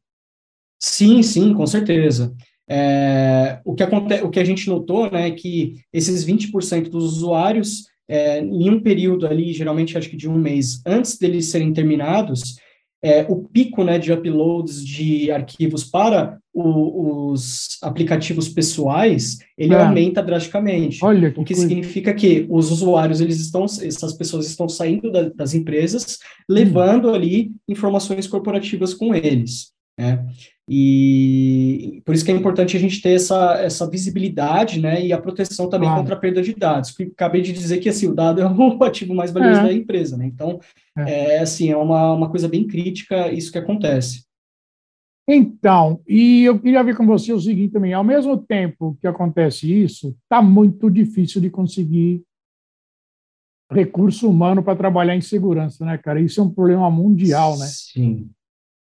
Sim, 0.79 1.23
sim, 1.23 1.53
com 1.55 1.67
certeza. 1.67 2.35
É, 2.71 3.61
o, 3.65 3.75
que 3.75 3.83
acontece, 3.83 4.23
o 4.23 4.31
que 4.31 4.39
a 4.39 4.45
gente 4.45 4.69
notou 4.69 5.11
né, 5.11 5.29
é 5.29 5.31
que 5.31 5.77
esses 5.93 6.25
20% 6.27 6.91
dos 6.91 7.17
usuários, 7.17 7.87
é, 8.07 8.41
em 8.41 8.69
um 8.69 8.81
período 8.81 9.27
ali, 9.27 9.53
geralmente 9.53 9.97
acho 9.97 10.11
que 10.11 10.17
de 10.17 10.29
um 10.29 10.37
mês, 10.37 10.83
antes 10.87 11.17
deles 11.19 11.47
serem 11.47 11.73
terminados, 11.73 12.57
é, 13.03 13.25
o 13.29 13.37
pico 13.37 13.85
né, 13.85 13.97
de 13.99 14.13
uploads 14.13 14.85
de 14.85 15.31
arquivos 15.31 15.85
para 15.85 16.39
o, 16.53 17.31
os 17.31 17.79
aplicativos 17.83 18.49
pessoais, 18.49 19.39
ele 19.57 19.73
é. 19.73 19.81
aumenta 19.81 20.23
drasticamente. 20.23 20.99
Olha 21.03 21.31
que 21.31 21.41
o 21.41 21.45
que 21.45 21.55
coisa. 21.55 21.69
significa 21.69 22.13
que 22.13 22.47
os 22.51 22.71
usuários, 22.73 23.21
eles 23.21 23.39
estão, 23.41 23.65
essas 23.65 24.13
pessoas 24.15 24.47
estão 24.47 24.69
saindo 24.69 25.13
da, 25.13 25.29
das 25.29 25.55
empresas, 25.55 26.19
levando 26.49 27.09
hum. 27.09 27.15
ali 27.15 27.53
informações 27.69 28.27
corporativas 28.27 28.93
com 28.93 29.15
eles. 29.15 29.73
Né? 29.99 30.25
E 30.69 32.03
por 32.05 32.15
isso 32.15 32.25
que 32.25 32.31
é 32.31 32.35
importante 32.35 32.77
a 32.77 32.81
gente 32.81 33.01
ter 33.01 33.15
essa, 33.15 33.55
essa 33.55 33.89
visibilidade, 33.89 34.79
né, 34.79 35.05
e 35.05 35.13
a 35.13 35.21
proteção 35.21 35.69
também 35.69 35.89
contra 35.89 36.15
a 36.15 36.19
perda 36.19 36.43
de 36.43 36.55
dados. 36.55 36.91
Porque 36.91 37.11
acabei 37.13 37.41
de 37.41 37.53
dizer 37.53 37.79
que 37.79 37.89
assim, 37.89 38.07
o 38.07 38.15
dado 38.15 38.41
é 38.41 38.47
o 38.47 38.83
ativo 38.85 39.15
mais 39.15 39.33
valioso 39.33 39.61
é. 39.61 39.65
da 39.65 39.73
empresa, 39.73 40.17
né? 40.17 40.27
Então, 40.27 40.61
é. 40.97 41.37
é, 41.37 41.41
assim, 41.41 41.71
é 41.71 41.77
uma, 41.77 42.13
uma 42.13 42.31
coisa 42.31 42.47
bem 42.49 42.67
crítica 42.67 43.33
isso 43.33 43.51
que 43.51 43.59
acontece. 43.59 44.29
Então, 45.27 46.01
e 46.07 46.45
eu 46.45 46.59
queria 46.59 46.83
ver 46.83 46.97
com 46.97 47.07
você 47.07 47.33
o 47.33 47.41
seguinte 47.41 47.73
também, 47.73 47.93
ao 47.93 48.05
mesmo 48.05 48.37
tempo 48.37 48.97
que 49.01 49.07
acontece 49.07 49.71
isso, 49.71 50.17
está 50.23 50.41
muito 50.41 50.91
difícil 50.91 51.41
de 51.41 51.51
conseguir 51.51 52.23
recurso 53.71 54.29
humano 54.29 54.63
para 54.63 54.77
trabalhar 54.77 55.15
em 55.15 55.21
segurança, 55.21 55.85
né, 55.85 55.99
cara? 55.99 56.21
Isso 56.21 56.41
é 56.41 56.45
um 56.45 56.51
problema 56.51 56.91
mundial, 56.91 57.59
né? 57.59 57.67
Sim, 57.67 58.31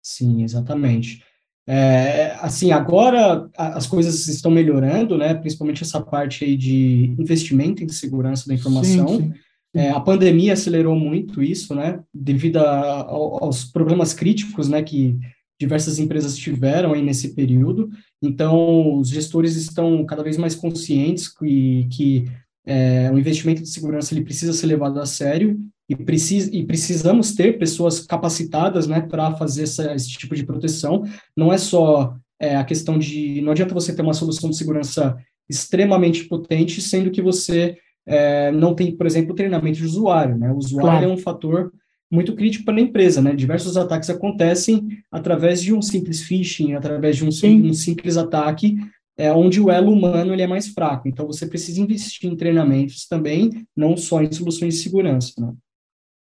sim, 0.02 0.42
exatamente. 0.42 1.22
É, 1.70 2.34
assim, 2.40 2.72
agora 2.72 3.50
as 3.54 3.86
coisas 3.86 4.26
estão 4.26 4.50
melhorando, 4.50 5.18
né? 5.18 5.34
Principalmente 5.34 5.82
essa 5.82 6.00
parte 6.00 6.42
aí 6.42 6.56
de 6.56 7.14
investimento 7.18 7.84
em 7.84 7.88
segurança 7.90 8.48
da 8.48 8.54
informação. 8.54 9.08
Sim, 9.08 9.32
sim. 9.32 9.34
É, 9.74 9.90
a 9.90 10.00
pandemia 10.00 10.54
acelerou 10.54 10.96
muito 10.96 11.42
isso, 11.42 11.74
né? 11.74 12.00
Devido 12.12 12.56
a, 12.56 13.02
aos 13.02 13.64
problemas 13.64 14.14
críticos, 14.14 14.66
né? 14.66 14.82
Que 14.82 15.18
diversas 15.60 15.98
empresas 15.98 16.38
tiveram 16.38 16.94
aí 16.94 17.02
nesse 17.02 17.34
período. 17.34 17.90
Então, 18.22 18.96
os 18.96 19.10
gestores 19.10 19.54
estão 19.54 20.06
cada 20.06 20.22
vez 20.22 20.38
mais 20.38 20.54
conscientes 20.54 21.28
que, 21.28 21.86
que 21.92 22.24
é, 22.64 23.10
o 23.12 23.18
investimento 23.18 23.60
de 23.60 23.68
segurança 23.68 24.14
ele 24.14 24.24
precisa 24.24 24.54
ser 24.54 24.66
levado 24.66 24.98
a 25.00 25.06
sério 25.06 25.58
e, 25.88 25.96
precis, 25.96 26.48
e 26.52 26.64
precisamos 26.64 27.34
ter 27.34 27.58
pessoas 27.58 28.00
capacitadas 28.00 28.86
né, 28.86 29.00
para 29.00 29.34
fazer 29.34 29.62
essa, 29.62 29.94
esse 29.94 30.10
tipo 30.10 30.34
de 30.34 30.44
proteção. 30.44 31.04
Não 31.36 31.52
é 31.52 31.56
só 31.56 32.14
é, 32.38 32.56
a 32.56 32.64
questão 32.64 32.98
de. 32.98 33.40
Não 33.40 33.52
adianta 33.52 33.74
você 33.74 33.94
ter 33.94 34.02
uma 34.02 34.14
solução 34.14 34.50
de 34.50 34.56
segurança 34.56 35.16
extremamente 35.48 36.24
potente, 36.24 36.82
sendo 36.82 37.10
que 37.10 37.22
você 37.22 37.78
é, 38.06 38.52
não 38.52 38.74
tem, 38.74 38.94
por 38.94 39.06
exemplo, 39.06 39.34
treinamento 39.34 39.78
de 39.78 39.84
usuário. 39.84 40.36
Né? 40.36 40.52
O 40.52 40.56
usuário 40.56 40.90
claro. 40.90 41.04
é 41.06 41.08
um 41.08 41.16
fator 41.16 41.72
muito 42.10 42.34
crítico 42.34 42.66
para 42.66 42.76
a 42.76 42.80
empresa. 42.80 43.22
Né? 43.22 43.34
Diversos 43.34 43.76
ataques 43.76 44.10
acontecem 44.10 44.86
através 45.10 45.62
de 45.62 45.74
um 45.74 45.80
simples 45.80 46.22
phishing, 46.22 46.74
através 46.74 47.16
de 47.16 47.24
um, 47.24 47.28
um 47.28 47.72
simples 47.72 48.16
ataque 48.18 48.76
é, 49.16 49.32
onde 49.32 49.60
o 49.60 49.70
elo 49.70 49.90
humano 49.90 50.32
ele 50.32 50.42
é 50.42 50.46
mais 50.46 50.68
fraco. 50.68 51.08
Então, 51.08 51.26
você 51.26 51.46
precisa 51.46 51.80
investir 51.80 52.30
em 52.30 52.36
treinamentos 52.36 53.06
também, 53.06 53.50
não 53.76 53.96
só 53.96 54.22
em 54.22 54.30
soluções 54.30 54.74
de 54.74 54.80
segurança. 54.80 55.32
Né? 55.38 55.52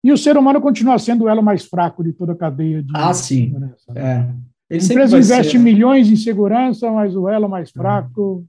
E 0.07 0.13
o 0.13 0.17
ser 0.17 0.37
humano 0.37 0.61
continua 0.61 1.01
sendo 1.01 1.25
o 1.25 1.29
elo 1.29 1.43
mais 1.43 1.65
fraco 1.65 2.05
de 2.05 2.13
toda 2.13 2.33
a 2.33 2.37
cadeia 2.37 2.81
de 2.81 2.93
Ah, 2.95 3.13
sim. 3.13 3.53
É. 3.93 4.19
a 4.19 4.77
empresa 4.77 5.19
investe 5.19 5.51
ser, 5.51 5.59
né? 5.59 5.65
milhões 5.65 6.09
em 6.09 6.15
segurança, 6.15 6.89
mas 6.93 7.17
o 7.17 7.29
elo 7.29 7.49
mais 7.49 7.73
fraco 7.73 8.47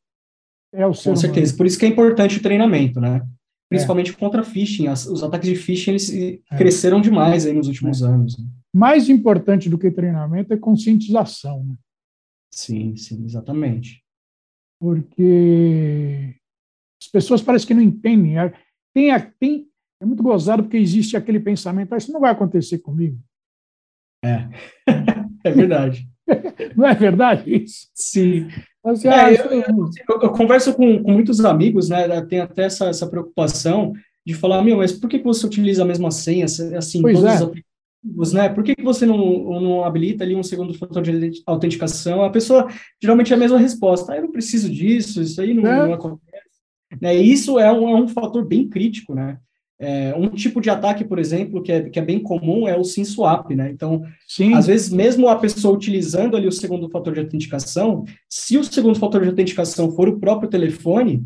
é, 0.71 0.83
é 0.83 0.85
o 0.85 0.93
ser 0.93 1.09
Com 1.09 1.15
certeza. 1.15 1.45
Humano. 1.47 1.57
Por 1.57 1.65
isso 1.65 1.79
que 1.79 1.85
é 1.87 1.89
importante 1.89 2.37
o 2.37 2.43
treinamento, 2.43 3.01
né? 3.01 3.25
Principalmente 3.67 4.11
é. 4.11 4.13
contra 4.13 4.43
phishing. 4.43 4.85
As, 4.85 5.07
os 5.07 5.23
ataques 5.23 5.49
de 5.49 5.55
phishing 5.55 5.89
eles 5.89 6.13
é. 6.13 6.57
cresceram 6.57 7.01
demais 7.01 7.47
aí 7.47 7.53
nos 7.53 7.67
últimos 7.67 8.03
é. 8.03 8.05
anos. 8.05 8.37
Né? 8.37 8.45
Mais 8.71 9.09
importante 9.09 9.67
do 9.67 9.79
que 9.79 9.89
treinamento 9.89 10.53
é 10.53 10.57
conscientização, 10.57 11.63
né? 11.63 11.75
Sim, 12.53 12.95
sim, 12.95 13.25
exatamente. 13.25 14.03
Porque 14.79 16.35
as 17.01 17.07
pessoas 17.07 17.41
parecem 17.41 17.67
que 17.67 17.73
não 17.73 17.81
entendem. 17.81 18.35
Tem, 18.93 19.09
tem, 19.39 19.67
é 20.01 20.05
muito 20.05 20.23
gozado 20.23 20.63
porque 20.63 20.77
existe 20.77 21.17
aquele 21.17 21.39
pensamento, 21.39 21.93
ah, 21.93 21.97
isso 21.97 22.11
não 22.11 22.19
vai 22.19 22.31
acontecer 22.31 22.79
comigo. 22.79 23.17
É, 24.23 24.47
é 25.43 25.51
verdade. 25.51 26.07
não 26.75 26.85
é 26.85 26.93
verdade 26.93 27.63
isso? 27.63 27.87
Sim. 27.93 28.47
É, 29.03 29.33
eu, 29.33 29.61
eu, 29.61 30.21
eu, 30.21 30.31
converso 30.31 30.73
com, 30.73 31.03
com, 31.03 31.11
muitos 31.11 31.43
amigos, 31.43 31.89
né? 31.89 32.21
Tem 32.21 32.39
até 32.39 32.63
essa, 32.63 32.87
essa 32.87 33.07
preocupação 33.07 33.91
de 34.25 34.33
falar, 34.33 34.61
meu, 34.61 34.77
mas 34.77 34.93
por 34.93 35.09
que, 35.09 35.19
que 35.19 35.25
você 35.25 35.45
utiliza 35.45 35.83
a 35.83 35.85
mesma 35.85 36.09
senha, 36.09 36.45
assim, 36.45 37.01
pois 37.01 37.17
todos 37.17 37.31
é. 37.31 37.35
os 37.35 37.41
aplicativos, 37.41 38.33
né? 38.33 38.49
Por 38.49 38.63
que, 38.63 38.75
que 38.75 38.83
você 38.83 39.05
não, 39.05 39.17
não 39.59 39.83
habilita 39.83 40.23
ali 40.23 40.35
um 40.35 40.43
segundo 40.43 40.73
fator 40.73 41.01
de 41.01 41.31
autenticação? 41.45 42.23
A 42.23 42.29
pessoa 42.29 42.67
geralmente 43.01 43.33
é 43.33 43.35
a 43.35 43.39
mesma 43.39 43.57
resposta. 43.57 44.13
Ah, 44.13 44.17
eu 44.17 44.23
não 44.23 44.31
preciso 44.31 44.69
disso, 44.69 45.21
isso 45.21 45.41
aí 45.41 45.53
não, 45.53 45.67
é. 45.67 45.87
não 45.87 45.93
acontece. 45.93 46.47
Né? 47.01 47.15
Isso 47.15 47.59
é 47.59 47.71
um, 47.71 47.89
é 47.89 47.95
um 47.95 48.07
fator 48.07 48.45
bem 48.45 48.69
crítico, 48.69 49.13
né? 49.13 49.37
É, 49.79 50.13
um 50.15 50.29
tipo 50.29 50.59
de 50.59 50.71
ataque, 50.71 51.03
por 51.03 51.19
exemplo, 51.19 51.61
que 51.61 51.71
é, 51.71 51.81
que 51.89 51.99
é 51.99 52.01
bem 52.01 52.19
comum 52.19 52.67
é 52.67 52.75
o 52.75 52.83
SIM 52.83 53.05
swap, 53.05 53.51
né? 53.51 53.69
Então, 53.69 54.03
Sim. 54.27 54.53
às 54.53 54.65
vezes, 54.65 54.89
mesmo 54.89 55.27
a 55.27 55.35
pessoa 55.35 55.75
utilizando 55.75 56.35
ali 56.35 56.47
o 56.47 56.51
segundo 56.51 56.89
fator 56.89 57.13
de 57.13 57.19
autenticação, 57.19 58.03
se 58.27 58.57
o 58.57 58.63
segundo 58.63 58.97
fator 58.97 59.21
de 59.21 59.29
autenticação 59.29 59.91
for 59.91 60.09
o 60.09 60.19
próprio 60.19 60.49
telefone, 60.49 61.23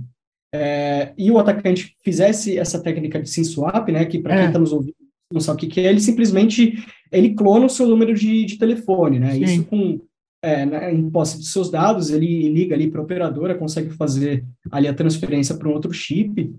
é, 0.53 1.13
e 1.17 1.31
o 1.31 1.39
atacante 1.39 1.95
fizesse 2.03 2.57
essa 2.57 2.81
técnica 2.81 3.21
de 3.21 3.29
SIM 3.29 3.45
swap, 3.45 3.87
né? 3.89 4.05
Que 4.05 4.19
para 4.19 4.35
é. 4.35 4.37
quem 4.39 4.47
está 4.47 4.59
nos 4.59 4.73
ouvindo 4.73 4.95
não 5.31 5.39
sabe 5.39 5.57
o 5.57 5.59
que, 5.61 5.67
que, 5.67 5.79
é, 5.79 5.89
ele 5.89 6.01
simplesmente 6.01 6.83
ele 7.09 7.33
clona 7.33 7.65
o 7.65 7.69
seu 7.69 7.87
número 7.87 8.13
de, 8.13 8.43
de 8.43 8.57
telefone, 8.57 9.17
né? 9.17 9.33
Sim. 9.33 9.43
Isso 9.43 9.63
com 9.65 10.01
é, 10.43 10.65
né, 10.65 10.93
em 10.93 11.09
posse 11.09 11.37
de 11.37 11.45
seus 11.45 11.69
dados, 11.69 12.09
ele 12.09 12.49
liga 12.49 12.73
ali 12.73 12.89
para 12.89 12.99
a 12.99 13.03
operadora, 13.03 13.57
consegue 13.57 13.91
fazer 13.91 14.43
ali 14.71 14.87
a 14.87 14.93
transferência 14.93 15.55
para 15.55 15.69
um 15.69 15.73
outro 15.73 15.93
chip 15.93 16.51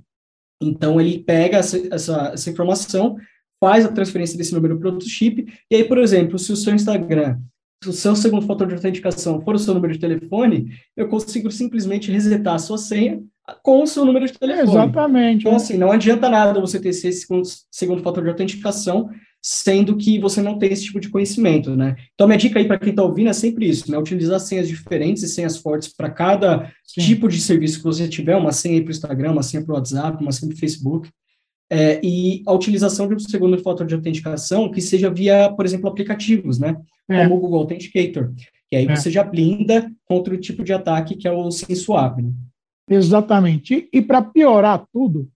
então, 0.69 1.01
ele 1.01 1.23
pega 1.23 1.59
essa, 1.59 1.81
essa, 1.93 2.31
essa 2.35 2.51
informação, 2.51 3.17
faz 3.61 3.85
a 3.85 3.93
transferência 3.93 4.37
desse 4.37 4.55
número 4.55 4.79
para 4.79 4.91
outro 4.91 5.09
chip, 5.09 5.47
e 5.71 5.77
aí, 5.77 5.85
por 5.85 5.99
exemplo, 5.99 6.39
se 6.39 6.53
o 6.53 6.57
seu 6.57 6.75
Instagram, 6.75 7.39
se 7.83 7.89
o 7.89 7.93
seu 7.93 8.15
segundo 8.15 8.47
fator 8.47 8.67
de 8.67 8.75
autenticação 8.75 9.41
for 9.41 9.55
o 9.55 9.59
seu 9.59 9.75
número 9.75 9.93
de 9.93 9.99
telefone, 9.99 10.73
eu 10.97 11.09
consigo 11.09 11.51
simplesmente 11.51 12.11
resetar 12.11 12.55
a 12.55 12.59
sua 12.59 12.79
senha 12.79 13.21
com 13.63 13.83
o 13.83 13.87
seu 13.87 14.05
número 14.05 14.27
de 14.27 14.33
telefone. 14.33 14.71
Exatamente. 14.71 15.41
Então, 15.41 15.57
assim, 15.57 15.77
não 15.77 15.91
adianta 15.91 16.29
nada 16.29 16.61
você 16.61 16.79
ter 16.79 16.91
esse 16.91 17.13
segundo, 17.13 17.43
segundo 17.71 18.03
fator 18.03 18.23
de 18.23 18.31
autenticação 18.31 19.11
sendo 19.43 19.97
que 19.97 20.21
você 20.21 20.41
não 20.41 20.57
tem 20.57 20.73
esse 20.73 20.85
tipo 20.85 21.01
de 21.01 21.09
conhecimento, 21.09 21.75
né? 21.75 21.97
Então, 22.15 22.29
minha 22.29 22.39
dica 22.39 22.61
aí 22.61 22.65
para 22.67 22.79
quem 22.79 22.91
está 22.91 23.03
ouvindo 23.03 23.29
é 23.29 23.33
sempre 23.33 23.69
isso, 23.69 23.91
né? 23.91 23.99
Utilizar 23.99 24.39
senhas 24.39 24.69
diferentes 24.69 25.25
e 25.25 25.29
senhas 25.29 25.57
fortes 25.57 25.89
para 25.89 26.09
cada 26.09 26.73
Sim. 26.85 27.01
tipo 27.01 27.29
de 27.29 27.41
serviço 27.41 27.79
que 27.79 27.85
você 27.85 28.07
tiver, 28.07 28.37
uma 28.37 28.53
senha 28.53 28.81
para 28.81 28.89
o 28.89 28.93
Instagram, 28.93 29.33
uma 29.33 29.43
senha 29.43 29.65
para 29.65 29.73
o 29.73 29.77
WhatsApp, 29.77 30.23
uma 30.23 30.31
senha 30.31 30.49
para 30.49 30.57
o 30.57 30.61
Facebook, 30.61 31.11
é, 31.69 32.01
e 32.05 32.43
a 32.47 32.53
utilização 32.53 33.09
de 33.09 33.15
um 33.15 33.19
segundo 33.19 33.59
fator 33.59 33.85
de 33.85 33.95
autenticação 33.95 34.71
que 34.71 34.81
seja 34.81 35.11
via, 35.11 35.51
por 35.51 35.65
exemplo, 35.65 35.89
aplicativos, 35.89 36.61
né? 36.61 36.77
É. 37.09 37.23
Como 37.23 37.37
o 37.37 37.41
Google 37.41 37.61
Authenticator, 37.61 38.33
que 38.71 38.77
aí 38.77 38.87
é. 38.87 38.95
você 38.95 39.11
já 39.11 39.25
blinda 39.25 39.91
contra 40.05 40.33
o 40.33 40.39
tipo 40.39 40.63
de 40.63 40.73
ataque 40.73 41.17
que 41.17 41.27
é 41.27 41.33
o 41.33 41.51
SimSwap, 41.51 42.23
né? 42.23 42.31
Exatamente. 42.89 43.89
E, 43.93 43.99
e 43.99 44.03
para 44.03 44.23
piorar 44.23 44.85
tudo, 44.93 45.29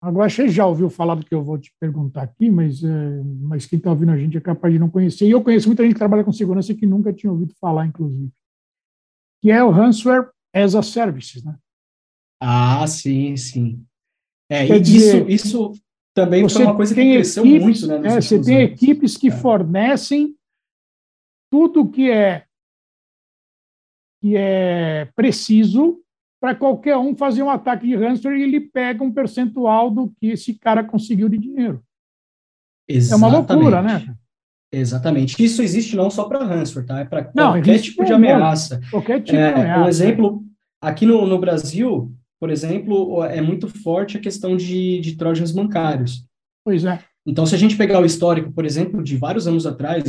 Agora, 0.00 0.28
você 0.28 0.48
já 0.48 0.66
ouviu 0.66 0.90
falar 0.90 1.14
do 1.14 1.24
que 1.24 1.34
eu 1.34 1.42
vou 1.42 1.58
te 1.58 1.72
perguntar 1.80 2.22
aqui, 2.22 2.50
mas, 2.50 2.84
é, 2.84 3.22
mas 3.40 3.66
quem 3.66 3.78
está 3.78 3.90
ouvindo 3.90 4.12
a 4.12 4.18
gente 4.18 4.36
é 4.36 4.40
capaz 4.40 4.72
de 4.72 4.78
não 4.78 4.90
conhecer. 4.90 5.26
E 5.26 5.30
eu 5.30 5.42
conheço 5.42 5.68
muita 5.68 5.82
gente 5.82 5.94
que 5.94 5.98
trabalha 5.98 6.22
com 6.22 6.32
segurança 6.32 6.74
que 6.74 6.86
nunca 6.86 7.12
tinha 7.12 7.32
ouvido 7.32 7.54
falar, 7.58 7.86
inclusive. 7.86 8.30
Que 9.42 9.50
é 9.50 9.64
o 9.64 9.70
Ransomware 9.70 10.30
as 10.54 10.74
a 10.74 10.82
Service, 10.82 11.44
né? 11.44 11.56
Ah, 12.40 12.86
sim, 12.86 13.36
sim. 13.36 13.84
É, 14.50 14.66
Quer 14.66 14.80
dizer, 14.80 15.28
isso, 15.28 15.72
isso 15.72 15.82
também 16.14 16.48
foi 16.48 16.62
uma 16.62 16.76
coisa 16.76 16.94
que 16.94 17.00
cresceu 17.00 17.44
equipes, 17.44 17.62
muito, 17.62 17.86
né? 17.86 18.08
É, 18.08 18.20
você 18.20 18.40
tem 18.40 18.56
anos. 18.56 18.72
equipes 18.72 19.16
que 19.16 19.28
é. 19.28 19.30
fornecem 19.30 20.36
tudo 21.50 21.88
que 21.88 22.10
é 22.10 22.46
que 24.22 24.34
é 24.36 25.04
preciso 25.14 26.02
para 26.40 26.54
qualquer 26.54 26.96
um 26.96 27.14
fazer 27.14 27.42
um 27.42 27.50
ataque 27.50 27.86
de 27.86 27.96
ransomware 27.96 28.38
e 28.38 28.42
ele 28.42 28.60
pega 28.60 29.02
um 29.02 29.12
percentual 29.12 29.90
do 29.90 30.12
que 30.20 30.28
esse 30.28 30.54
cara 30.54 30.84
conseguiu 30.84 31.28
de 31.28 31.38
dinheiro. 31.38 31.82
Exatamente. 32.88 33.12
É 33.12 33.16
uma 33.16 33.38
loucura, 33.38 33.82
né? 33.82 34.14
Exatamente. 34.72 35.42
Isso 35.42 35.62
existe 35.62 35.96
não 35.96 36.10
só 36.10 36.24
para 36.24 36.44
ransomware, 36.44 36.86
tá? 36.86 37.00
É 37.00 37.04
para 37.04 37.24
qualquer 37.24 37.80
tipo 37.80 38.04
de 38.04 38.12
ameaça. 38.12 38.80
Qualquer 38.90 39.22
tipo 39.22 39.36
é, 39.36 39.52
de 39.52 39.60
ameaça. 39.60 39.80
Um 39.84 39.88
exemplo, 39.88 40.44
aqui 40.80 41.06
no, 41.06 41.26
no 41.26 41.38
Brasil, 41.38 42.12
por 42.38 42.50
exemplo, 42.50 43.24
é 43.24 43.40
muito 43.40 43.68
forte 43.68 44.16
a 44.16 44.20
questão 44.20 44.56
de, 44.56 45.00
de 45.00 45.16
trojans 45.16 45.52
bancários. 45.52 46.26
Pois 46.64 46.84
é. 46.84 46.98
Então, 47.26 47.44
se 47.44 47.54
a 47.54 47.58
gente 47.58 47.76
pegar 47.76 48.00
o 48.00 48.04
histórico, 48.04 48.52
por 48.52 48.64
exemplo, 48.64 49.02
de 49.02 49.16
vários 49.16 49.48
anos 49.48 49.66
atrás, 49.66 50.04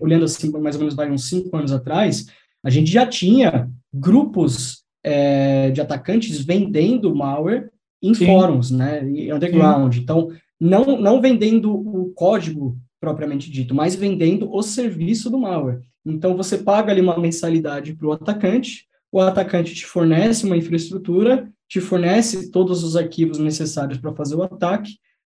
olhando 0.00 0.24
assim, 0.24 0.50
mais 0.52 0.76
ou 0.76 0.80
menos 0.80 0.94
vai 0.94 1.10
uns 1.10 1.28
cinco 1.28 1.54
anos 1.54 1.70
atrás, 1.70 2.26
a 2.64 2.70
gente 2.70 2.90
já 2.90 3.06
tinha 3.06 3.70
grupos 3.92 4.85
é, 5.06 5.70
de 5.70 5.80
atacantes 5.80 6.40
vendendo 6.44 7.14
malware 7.14 7.70
em 8.02 8.12
Sim. 8.12 8.26
fóruns, 8.26 8.72
né, 8.72 9.00
underground. 9.32 9.94
Sim. 9.94 10.00
Então, 10.00 10.30
não, 10.60 11.00
não 11.00 11.20
vendendo 11.20 11.72
o 11.72 12.12
código 12.12 12.76
propriamente 13.00 13.50
dito, 13.50 13.74
mas 13.74 13.94
vendendo 13.94 14.52
o 14.52 14.62
serviço 14.62 15.30
do 15.30 15.38
malware. 15.38 15.80
Então, 16.04 16.36
você 16.36 16.58
paga 16.58 16.90
ali 16.90 17.00
uma 17.00 17.18
mensalidade 17.18 17.94
para 17.94 18.08
o 18.08 18.12
atacante, 18.12 18.86
o 19.12 19.20
atacante 19.20 19.74
te 19.74 19.86
fornece 19.86 20.44
uma 20.44 20.56
infraestrutura, 20.56 21.48
te 21.68 21.80
fornece 21.80 22.50
todos 22.50 22.82
os 22.82 22.96
arquivos 22.96 23.38
necessários 23.38 23.98
para 23.98 24.14
fazer 24.14 24.34
o 24.34 24.42
ataque, 24.42 24.92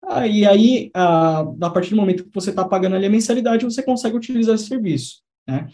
ah, 0.08 0.26
e 0.26 0.46
aí, 0.46 0.90
a, 0.94 1.40
a 1.40 1.70
partir 1.70 1.90
do 1.90 1.96
momento 1.96 2.24
que 2.24 2.30
você 2.32 2.50
está 2.50 2.64
pagando 2.64 2.94
ali 2.94 3.06
a 3.06 3.10
mensalidade, 3.10 3.64
você 3.64 3.82
consegue 3.82 4.16
utilizar 4.16 4.54
esse 4.54 4.66
serviço, 4.66 5.16
né? 5.48 5.66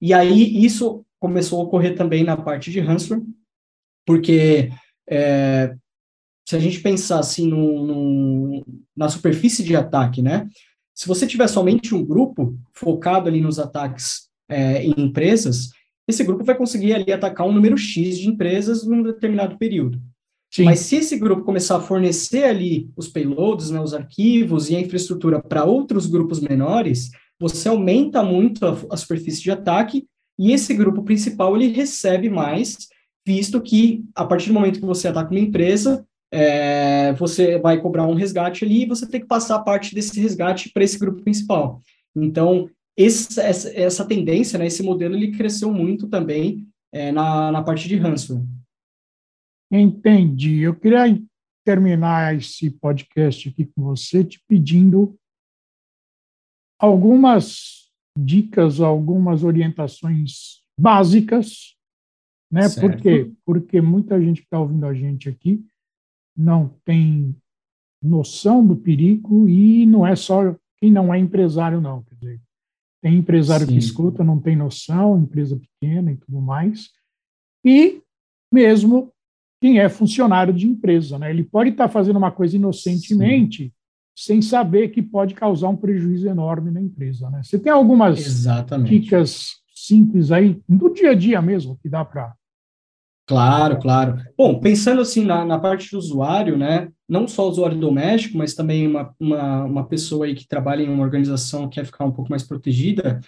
E 0.00 0.14
aí, 0.14 0.64
isso 0.64 1.04
começou 1.18 1.60
a 1.60 1.64
ocorrer 1.64 1.96
também 1.96 2.22
na 2.22 2.36
parte 2.36 2.70
de 2.70 2.78
ransomware, 2.78 3.26
porque 4.10 4.72
é, 5.08 5.72
se 6.44 6.56
a 6.56 6.58
gente 6.58 6.80
pensar 6.80 7.20
assim 7.20 7.46
no, 7.46 7.86
no, 7.86 8.66
na 8.96 9.08
superfície 9.08 9.62
de 9.62 9.76
ataque, 9.76 10.20
né? 10.20 10.48
Se 10.92 11.06
você 11.06 11.28
tiver 11.28 11.46
somente 11.46 11.94
um 11.94 12.04
grupo 12.04 12.58
focado 12.72 13.28
ali 13.28 13.40
nos 13.40 13.60
ataques 13.60 14.28
é, 14.48 14.82
em 14.84 14.94
empresas, 14.98 15.68
esse 16.08 16.24
grupo 16.24 16.42
vai 16.42 16.56
conseguir 16.56 16.92
ali 16.92 17.12
atacar 17.12 17.46
um 17.46 17.52
número 17.52 17.78
X 17.78 18.18
de 18.18 18.28
empresas 18.28 18.84
num 18.84 19.00
determinado 19.00 19.56
período. 19.56 20.02
Sim. 20.50 20.64
Mas 20.64 20.80
se 20.80 20.96
esse 20.96 21.16
grupo 21.16 21.44
começar 21.44 21.76
a 21.76 21.80
fornecer 21.80 22.42
ali 22.42 22.90
os 22.96 23.06
payloads, 23.06 23.70
né, 23.70 23.80
os 23.80 23.94
arquivos 23.94 24.70
e 24.70 24.74
a 24.74 24.80
infraestrutura 24.80 25.40
para 25.40 25.62
outros 25.62 26.06
grupos 26.06 26.40
menores, 26.40 27.10
você 27.38 27.68
aumenta 27.68 28.24
muito 28.24 28.66
a, 28.66 28.76
a 28.90 28.96
superfície 28.96 29.40
de 29.40 29.52
ataque 29.52 30.04
e 30.36 30.50
esse 30.50 30.74
grupo 30.74 31.04
principal 31.04 31.54
ele 31.54 31.68
recebe 31.68 32.28
mais 32.28 32.88
visto 33.26 33.60
que 33.60 34.04
a 34.14 34.24
partir 34.24 34.48
do 34.48 34.54
momento 34.54 34.80
que 34.80 34.86
você 34.86 35.08
ataca 35.08 35.30
uma 35.30 35.40
empresa, 35.40 36.06
é, 36.32 37.12
você 37.14 37.58
vai 37.58 37.80
cobrar 37.80 38.06
um 38.06 38.14
resgate 38.14 38.64
ali 38.64 38.82
e 38.82 38.86
você 38.86 39.06
tem 39.06 39.20
que 39.20 39.26
passar 39.26 39.58
parte 39.60 39.94
desse 39.94 40.20
resgate 40.20 40.70
para 40.70 40.84
esse 40.84 40.98
grupo 40.98 41.22
principal. 41.22 41.82
Então, 42.14 42.70
esse, 42.96 43.40
essa, 43.40 43.70
essa, 43.76 44.04
tendência, 44.04 44.58
né, 44.58 44.66
esse 44.66 44.82
modelo, 44.82 45.14
ele 45.14 45.32
cresceu 45.32 45.72
muito 45.72 46.08
também 46.08 46.66
é, 46.92 47.10
na, 47.10 47.50
na 47.50 47.62
parte 47.62 47.88
de 47.88 47.96
ransomware. 47.96 48.46
Entendi. 49.72 50.60
Eu 50.60 50.74
queria 50.74 51.20
terminar 51.64 52.36
esse 52.36 52.70
podcast 52.70 53.48
aqui 53.48 53.64
com 53.66 53.82
você 53.82 54.24
te 54.24 54.42
pedindo 54.48 55.16
algumas 56.78 57.90
dicas, 58.18 58.80
algumas 58.80 59.44
orientações 59.44 60.62
básicas 60.78 61.76
né? 62.50 62.68
Por 62.68 62.96
quê? 62.96 63.30
Porque 63.44 63.80
muita 63.80 64.20
gente 64.20 64.40
que 64.40 64.46
está 64.46 64.58
ouvindo 64.58 64.84
a 64.86 64.92
gente 64.92 65.28
aqui 65.28 65.64
não 66.36 66.74
tem 66.84 67.36
noção 68.02 68.66
do 68.66 68.76
perigo 68.76 69.48
e 69.48 69.86
não 69.86 70.06
é 70.06 70.16
só 70.16 70.56
quem 70.78 70.90
não 70.90 71.12
é 71.12 71.18
empresário, 71.18 71.80
não. 71.80 72.02
Quer 72.02 72.14
dizer, 72.14 72.40
tem 73.02 73.16
empresário 73.16 73.66
Sim. 73.66 73.72
que 73.72 73.78
escuta, 73.78 74.24
não 74.24 74.40
tem 74.40 74.56
noção, 74.56 75.18
empresa 75.18 75.56
pequena 75.56 76.10
e 76.12 76.16
tudo 76.16 76.40
mais. 76.40 76.88
E 77.64 78.02
mesmo 78.52 79.12
quem 79.60 79.78
é 79.78 79.88
funcionário 79.88 80.52
de 80.52 80.66
empresa, 80.66 81.18
né? 81.18 81.30
Ele 81.30 81.44
pode 81.44 81.70
estar 81.70 81.86
tá 81.86 81.92
fazendo 81.92 82.16
uma 82.16 82.32
coisa 82.32 82.56
inocentemente, 82.56 83.64
Sim. 83.64 83.72
sem 84.16 84.42
saber 84.42 84.88
que 84.88 85.02
pode 85.02 85.34
causar 85.34 85.68
um 85.68 85.76
prejuízo 85.76 86.26
enorme 86.26 86.70
na 86.70 86.80
empresa, 86.80 87.28
né? 87.30 87.42
Você 87.42 87.58
tem 87.58 87.70
algumas 87.70 88.18
Exatamente. 88.18 88.98
dicas 88.98 89.60
simples 89.74 90.30
aí, 90.30 90.60
do 90.68 90.92
dia 90.92 91.10
a 91.10 91.14
dia 91.14 91.40
mesmo, 91.42 91.78
que 91.78 91.88
dá 91.88 92.04
para 92.04 92.34
Claro, 93.30 93.78
claro. 93.78 94.16
Bom, 94.36 94.58
pensando 94.58 95.00
assim 95.00 95.24
na, 95.24 95.44
na 95.44 95.56
parte 95.56 95.92
do 95.92 95.98
usuário, 95.98 96.58
né, 96.58 96.88
não 97.08 97.28
só 97.28 97.46
o 97.46 97.48
usuário 97.48 97.78
doméstico, 97.78 98.36
mas 98.36 98.54
também 98.54 98.88
uma, 98.88 99.14
uma, 99.20 99.64
uma 99.64 99.86
pessoa 99.86 100.26
aí 100.26 100.34
que 100.34 100.48
trabalha 100.48 100.82
em 100.82 100.88
uma 100.88 101.04
organização 101.04 101.68
que 101.68 101.76
quer 101.76 101.86
ficar 101.86 102.04
um 102.04 102.10
pouco 102.10 102.28
mais 102.28 102.42
protegida, 102.42 103.20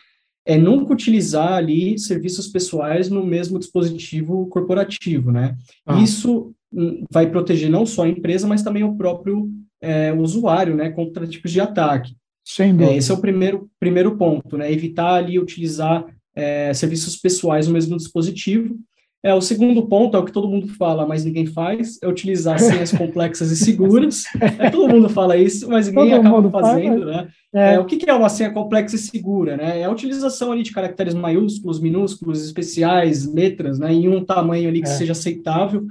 é 0.45 0.59
nunca 0.59 0.93
utilizar 0.93 1.53
ali 1.53 1.97
serviços 2.01 2.49
pessoais 2.49 3.09
no 3.09 3.25
mesmo 3.25 3.61
dispositivo 3.61 4.49
corporativo, 4.49 5.31
né? 5.31 5.55
Ah. 5.87 6.01
Isso 6.03 6.53
hum, 6.73 7.05
vai 7.09 7.31
proteger 7.31 7.71
não 7.71 7.87
só 7.87 8.03
a 8.03 8.09
empresa, 8.09 8.45
mas 8.45 8.61
também 8.61 8.83
o 8.83 8.97
próprio 8.97 9.49
é, 9.81 10.13
usuário, 10.13 10.75
né, 10.75 10.91
contra 10.91 11.29
tipos 11.29 11.53
de 11.53 11.61
ataque. 11.61 12.17
Sem 12.45 12.73
É, 12.83 12.97
esse 12.97 13.13
é 13.13 13.15
o 13.15 13.21
primeiro, 13.21 13.71
primeiro 13.79 14.17
ponto, 14.17 14.59
né? 14.59 14.73
Evitar 14.73 15.15
ali 15.15 15.39
utilizar 15.39 16.05
é, 16.35 16.75
serviços 16.75 17.17
pessoais 17.17 17.69
no 17.69 17.75
mesmo 17.75 17.97
dispositivo. 17.97 18.77
É, 19.25 19.33
o 19.33 19.41
segundo 19.41 19.87
ponto 19.87 20.17
é 20.17 20.21
o 20.21 20.25
que 20.25 20.33
todo 20.33 20.49
mundo 20.49 20.67
fala, 20.67 21.07
mas 21.07 21.25
ninguém 21.25 21.47
faz, 21.47 21.97
é 22.03 22.09
utilizar 22.09 22.59
senhas 22.61 22.91
complexas 22.91 23.53
e 23.53 23.57
seguras. 23.57 24.25
É, 24.59 24.69
todo 24.69 24.93
mundo 24.93 25.09
fala 25.09 25.37
isso, 25.37 25.69
mas 25.69 25.87
ninguém 25.87 26.11
todo 26.11 26.27
acaba 26.27 26.51
fazendo, 26.51 27.05
faz, 27.05 27.17
né? 27.17 27.29
É. 27.55 27.75
É, 27.75 27.79
o 27.79 27.85
que, 27.85 27.97
que 27.97 28.11
é 28.11 28.15
uma 28.15 28.29
senha 28.29 28.51
complexa 28.51 28.97
e 28.97 28.99
segura, 28.99 29.57
né? 29.57 29.81
É 29.81 29.85
a 29.85 29.91
utilização 29.91 30.51
ali 30.51 30.65
de 30.65 30.73
caracteres 30.73 31.15
maiúsculos, 31.15 31.81
minúsculos, 31.81 32.45
especiais, 32.45 33.33
letras, 33.33 33.79
né? 33.79 33.93
Em 33.93 34.09
um 34.09 34.25
tamanho 34.25 34.69
ali 34.69 34.83
que 34.83 34.89
é. 34.89 34.93
seja 34.93 35.13
aceitável. 35.13 35.87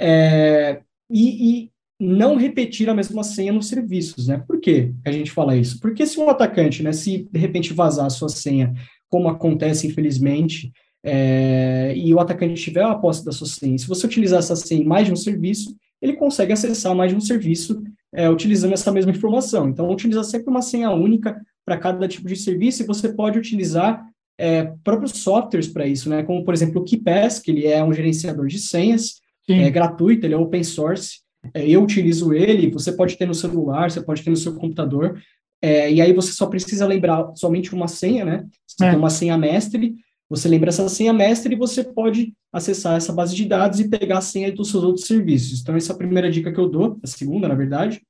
É, 0.00 0.80
e, 1.10 1.50
e, 1.50 1.72
não 2.00 2.36
repetir 2.36 2.90
a 2.90 2.94
mesma 2.94 3.22
senha 3.22 3.52
nos 3.52 3.68
serviços, 3.68 4.26
né? 4.26 4.42
Por 4.44 4.58
que 4.58 4.92
a 5.04 5.12
gente 5.12 5.30
fala 5.30 5.56
isso? 5.56 5.78
Porque 5.78 6.04
se 6.04 6.18
um 6.18 6.28
atacante, 6.28 6.82
né, 6.82 6.92
se 6.92 7.28
de 7.30 7.38
repente 7.38 7.72
vazar 7.72 8.06
a 8.06 8.10
sua 8.10 8.28
senha, 8.28 8.74
como 9.08 9.28
acontece 9.28 9.86
infelizmente, 9.86 10.72
é, 11.04 11.92
e 11.96 12.14
o 12.14 12.20
atacante 12.20 12.62
tiver 12.62 12.84
a 12.84 12.94
posse 12.94 13.24
da 13.24 13.32
sua 13.32 13.46
senha, 13.46 13.76
se 13.76 13.88
você 13.88 14.06
utilizar 14.06 14.38
essa 14.38 14.54
senha 14.54 14.82
em 14.82 14.86
mais 14.86 15.06
de 15.06 15.12
um 15.12 15.16
serviço, 15.16 15.76
ele 16.00 16.14
consegue 16.14 16.52
acessar 16.52 16.94
mais 16.94 17.10
de 17.10 17.16
um 17.16 17.20
serviço 17.20 17.82
é, 18.12 18.28
utilizando 18.28 18.74
essa 18.74 18.92
mesma 18.92 19.12
informação. 19.12 19.68
Então, 19.68 19.90
utiliza 19.90 20.22
sempre 20.24 20.50
uma 20.50 20.62
senha 20.62 20.90
única 20.90 21.40
para 21.64 21.78
cada 21.78 22.06
tipo 22.08 22.28
de 22.28 22.36
serviço 22.36 22.82
e 22.82 22.86
você 22.86 23.12
pode 23.12 23.38
utilizar 23.38 24.04
é, 24.38 24.72
próprios 24.82 25.12
softwares 25.12 25.68
para 25.68 25.86
isso, 25.86 26.08
né? 26.08 26.22
Como, 26.22 26.44
por 26.44 26.52
exemplo, 26.52 26.80
o 26.80 26.84
KeePass, 26.84 27.38
que 27.38 27.50
ele 27.50 27.66
é 27.66 27.82
um 27.82 27.92
gerenciador 27.92 28.46
de 28.46 28.58
senhas, 28.58 29.20
Sim. 29.46 29.60
é 29.60 29.70
gratuito, 29.70 30.26
ele 30.26 30.34
é 30.34 30.36
open 30.36 30.64
source, 30.64 31.20
é, 31.54 31.68
eu 31.68 31.82
utilizo 31.82 32.32
ele, 32.32 32.70
você 32.70 32.92
pode 32.92 33.16
ter 33.16 33.26
no 33.26 33.34
celular, 33.34 33.90
você 33.90 34.00
pode 34.00 34.22
ter 34.22 34.30
no 34.30 34.36
seu 34.36 34.54
computador, 34.54 35.20
é, 35.60 35.92
e 35.92 36.00
aí 36.00 36.12
você 36.12 36.32
só 36.32 36.46
precisa 36.46 36.86
lembrar 36.86 37.32
somente 37.36 37.72
uma 37.72 37.86
senha, 37.86 38.24
né? 38.24 38.46
Você 38.66 38.84
é. 38.84 38.90
tem 38.90 38.98
uma 38.98 39.10
senha 39.10 39.38
mestre, 39.38 39.94
você 40.32 40.48
lembra 40.48 40.70
essa 40.70 40.88
senha 40.88 41.12
mestre 41.12 41.54
e 41.54 41.58
você 41.58 41.84
pode 41.84 42.32
acessar 42.50 42.96
essa 42.96 43.12
base 43.12 43.36
de 43.36 43.44
dados 43.44 43.80
e 43.80 43.88
pegar 43.90 44.16
a 44.16 44.22
senha 44.22 44.50
dos 44.50 44.70
seus 44.70 44.82
outros 44.82 45.06
serviços. 45.06 45.60
Então, 45.60 45.76
essa 45.76 45.92
é 45.92 45.94
a 45.94 45.98
primeira 45.98 46.30
dica 46.30 46.50
que 46.50 46.58
eu 46.58 46.70
dou, 46.70 46.98
a 47.02 47.06
segunda, 47.06 47.46
na 47.46 47.54
verdade. 47.54 48.00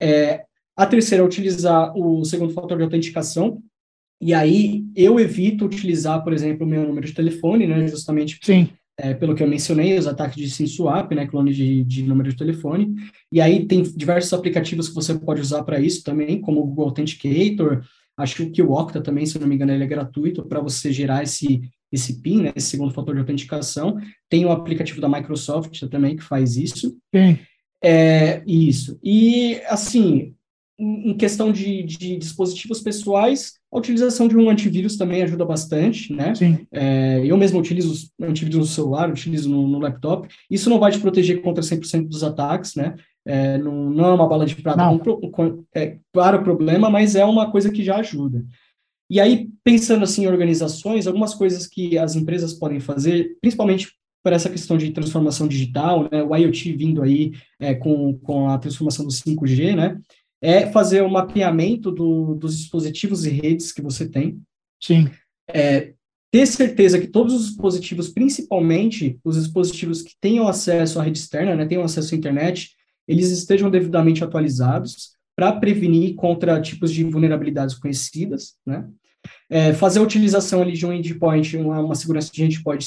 É, 0.00 0.42
a 0.74 0.86
terceira 0.86 1.22
é 1.22 1.26
utilizar 1.26 1.94
o 1.94 2.24
segundo 2.24 2.54
fator 2.54 2.78
de 2.78 2.84
autenticação. 2.84 3.62
E 4.22 4.32
aí, 4.32 4.86
eu 4.96 5.20
evito 5.20 5.66
utilizar, 5.66 6.24
por 6.24 6.32
exemplo, 6.32 6.66
o 6.66 6.68
meu 6.68 6.82
número 6.82 7.06
de 7.06 7.12
telefone, 7.12 7.66
né? 7.66 7.86
Justamente 7.86 8.38
Sim. 8.42 8.70
É, 8.96 9.12
pelo 9.12 9.34
que 9.34 9.42
eu 9.42 9.48
mencionei, 9.48 9.98
os 9.98 10.06
ataques 10.06 10.36
de 10.36 10.48
SIM 10.48 10.66
swap, 10.66 11.12
né? 11.12 11.26
Clone 11.26 11.52
de, 11.52 11.84
de 11.84 12.04
número 12.04 12.30
de 12.30 12.36
telefone. 12.36 12.94
E 13.30 13.38
aí, 13.38 13.66
tem 13.66 13.82
diversos 13.82 14.32
aplicativos 14.32 14.88
que 14.88 14.94
você 14.94 15.14
pode 15.14 15.42
usar 15.42 15.62
para 15.62 15.78
isso 15.78 16.02
também, 16.02 16.40
como 16.40 16.60
o 16.60 16.66
Google 16.66 16.86
Authenticator, 16.86 17.82
Acho 18.20 18.46
que 18.50 18.62
o 18.62 18.72
Okta 18.72 19.00
também, 19.00 19.26
se 19.26 19.38
não 19.38 19.46
me 19.46 19.54
engano, 19.54 19.72
ele 19.72 19.84
é 19.84 19.86
gratuito 19.86 20.44
para 20.44 20.60
você 20.60 20.92
gerar 20.92 21.22
esse, 21.22 21.60
esse 21.90 22.20
PIN, 22.20 22.42
né, 22.42 22.52
esse 22.54 22.68
segundo 22.68 22.94
fator 22.94 23.14
de 23.14 23.20
autenticação. 23.20 23.98
Tem 24.28 24.44
o 24.44 24.50
aplicativo 24.50 25.00
da 25.00 25.08
Microsoft 25.08 25.80
também 25.88 26.16
que 26.16 26.22
faz 26.22 26.56
isso. 26.56 26.96
Sim. 27.14 27.38
É, 27.82 28.42
isso. 28.46 28.98
E, 29.02 29.60
assim, 29.66 30.34
em 30.78 31.14
questão 31.14 31.52
de, 31.52 31.82
de, 31.82 32.16
dispositivos 32.16 32.80
pessoais, 32.80 33.54
a 33.70 33.78
utilização 33.78 34.26
de 34.26 34.36
um 34.36 34.48
antivírus 34.48 34.96
também 34.96 35.22
ajuda 35.22 35.44
bastante, 35.44 36.12
né? 36.12 36.34
Sim. 36.34 36.66
É, 36.72 37.20
eu 37.24 37.36
mesmo 37.36 37.58
utilizo 37.58 38.10
antivírus 38.20 38.58
no 38.58 38.66
celular, 38.66 39.10
utilizo 39.10 39.50
no, 39.50 39.68
no 39.68 39.78
laptop. 39.78 40.26
Isso 40.50 40.70
não 40.70 40.78
vai 40.78 40.90
te 40.90 40.98
proteger 40.98 41.42
contra 41.42 41.62
100% 41.62 42.08
dos 42.08 42.24
ataques, 42.24 42.74
né? 42.74 42.94
É, 43.26 43.58
não, 43.58 43.90
não, 43.90 44.06
é 44.06 44.14
uma 44.14 44.28
bala 44.28 44.46
de 44.46 44.56
prata 44.56 44.82
com, 44.98 45.30
com, 45.30 45.64
é, 45.74 45.98
claro 46.12 46.42
problema, 46.42 46.88
mas 46.88 47.14
é 47.14 47.24
uma 47.24 47.50
coisa 47.50 47.70
que 47.70 47.84
já 47.84 47.96
ajuda. 47.96 48.44
E 49.10 49.18
aí, 49.20 49.48
pensando 49.64 50.04
assim 50.04 50.22
em 50.22 50.28
organizações, 50.28 51.06
algumas 51.06 51.34
coisas 51.34 51.66
que 51.66 51.98
as 51.98 52.14
empresas 52.14 52.54
podem 52.54 52.80
fazer, 52.80 53.36
principalmente 53.40 53.92
para 54.22 54.36
essa 54.36 54.48
questão 54.48 54.76
de 54.76 54.92
transformação 54.92 55.48
digital, 55.48 56.08
né, 56.10 56.22
o 56.22 56.34
IoT 56.36 56.72
vindo 56.74 57.02
aí 57.02 57.32
é, 57.58 57.74
com, 57.74 58.16
com 58.18 58.48
a 58.48 58.58
transformação 58.58 59.04
do 59.04 59.10
5G, 59.10 59.74
né, 59.74 59.98
é 60.40 60.70
fazer 60.70 61.02
o 61.02 61.06
um 61.06 61.10
mapeamento 61.10 61.90
do, 61.90 62.34
dos 62.34 62.56
dispositivos 62.56 63.26
e 63.26 63.30
redes 63.30 63.72
que 63.72 63.82
você 63.82 64.08
tem. 64.08 64.40
Sim. 64.80 65.10
É, 65.52 65.92
ter 66.30 66.46
certeza 66.46 67.00
que 67.00 67.08
todos 67.08 67.34
os 67.34 67.48
dispositivos, 67.48 68.08
principalmente 68.08 69.18
os 69.24 69.36
dispositivos 69.36 70.02
que 70.02 70.14
tenham 70.20 70.46
acesso 70.46 71.00
à 71.00 71.02
rede 71.02 71.18
externa, 71.18 71.56
né, 71.56 71.66
tenham 71.66 71.82
acesso 71.82 72.14
à 72.14 72.18
internet, 72.18 72.76
eles 73.10 73.30
estejam 73.30 73.68
devidamente 73.68 74.22
atualizados 74.22 75.16
para 75.34 75.52
prevenir 75.52 76.14
contra 76.14 76.60
tipos 76.60 76.92
de 76.92 77.02
vulnerabilidades 77.02 77.74
conhecidas, 77.74 78.54
né? 78.64 78.86
É, 79.50 79.74
fazer 79.74 79.98
a 79.98 80.02
utilização 80.02 80.62
ali 80.62 80.72
de 80.72 80.86
um 80.86 80.92
endpoint, 80.92 81.56
uma, 81.56 81.80
uma 81.80 81.94
segurança 81.94 82.30
de 82.32 82.44
endpoint 82.44 82.86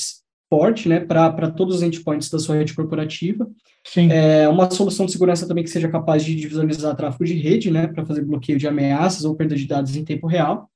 forte, 0.50 0.88
né, 0.88 1.00
para 1.00 1.52
todos 1.52 1.78
os 1.78 1.84
endpoints 1.84 2.30
da 2.30 2.40
sua 2.40 2.56
rede 2.56 2.74
corporativa. 2.74 3.48
Sim. 3.84 4.10
É, 4.12 4.48
uma 4.48 4.70
solução 4.72 5.06
de 5.06 5.12
segurança 5.12 5.48
também 5.48 5.64
que 5.64 5.70
seja 5.70 5.90
capaz 5.90 6.24
de 6.24 6.36
visualizar 6.48 6.96
tráfego 6.96 7.26
de 7.26 7.34
rede, 7.34 7.70
né, 7.70 7.88
para 7.88 8.06
fazer 8.06 8.24
bloqueio 8.24 8.58
de 8.58 8.68
ameaças 8.68 9.26
ou 9.26 9.36
perda 9.36 9.56
de 9.56 9.68
dados 9.68 9.96
em 9.96 10.06
tempo 10.06 10.26
real. 10.26 10.70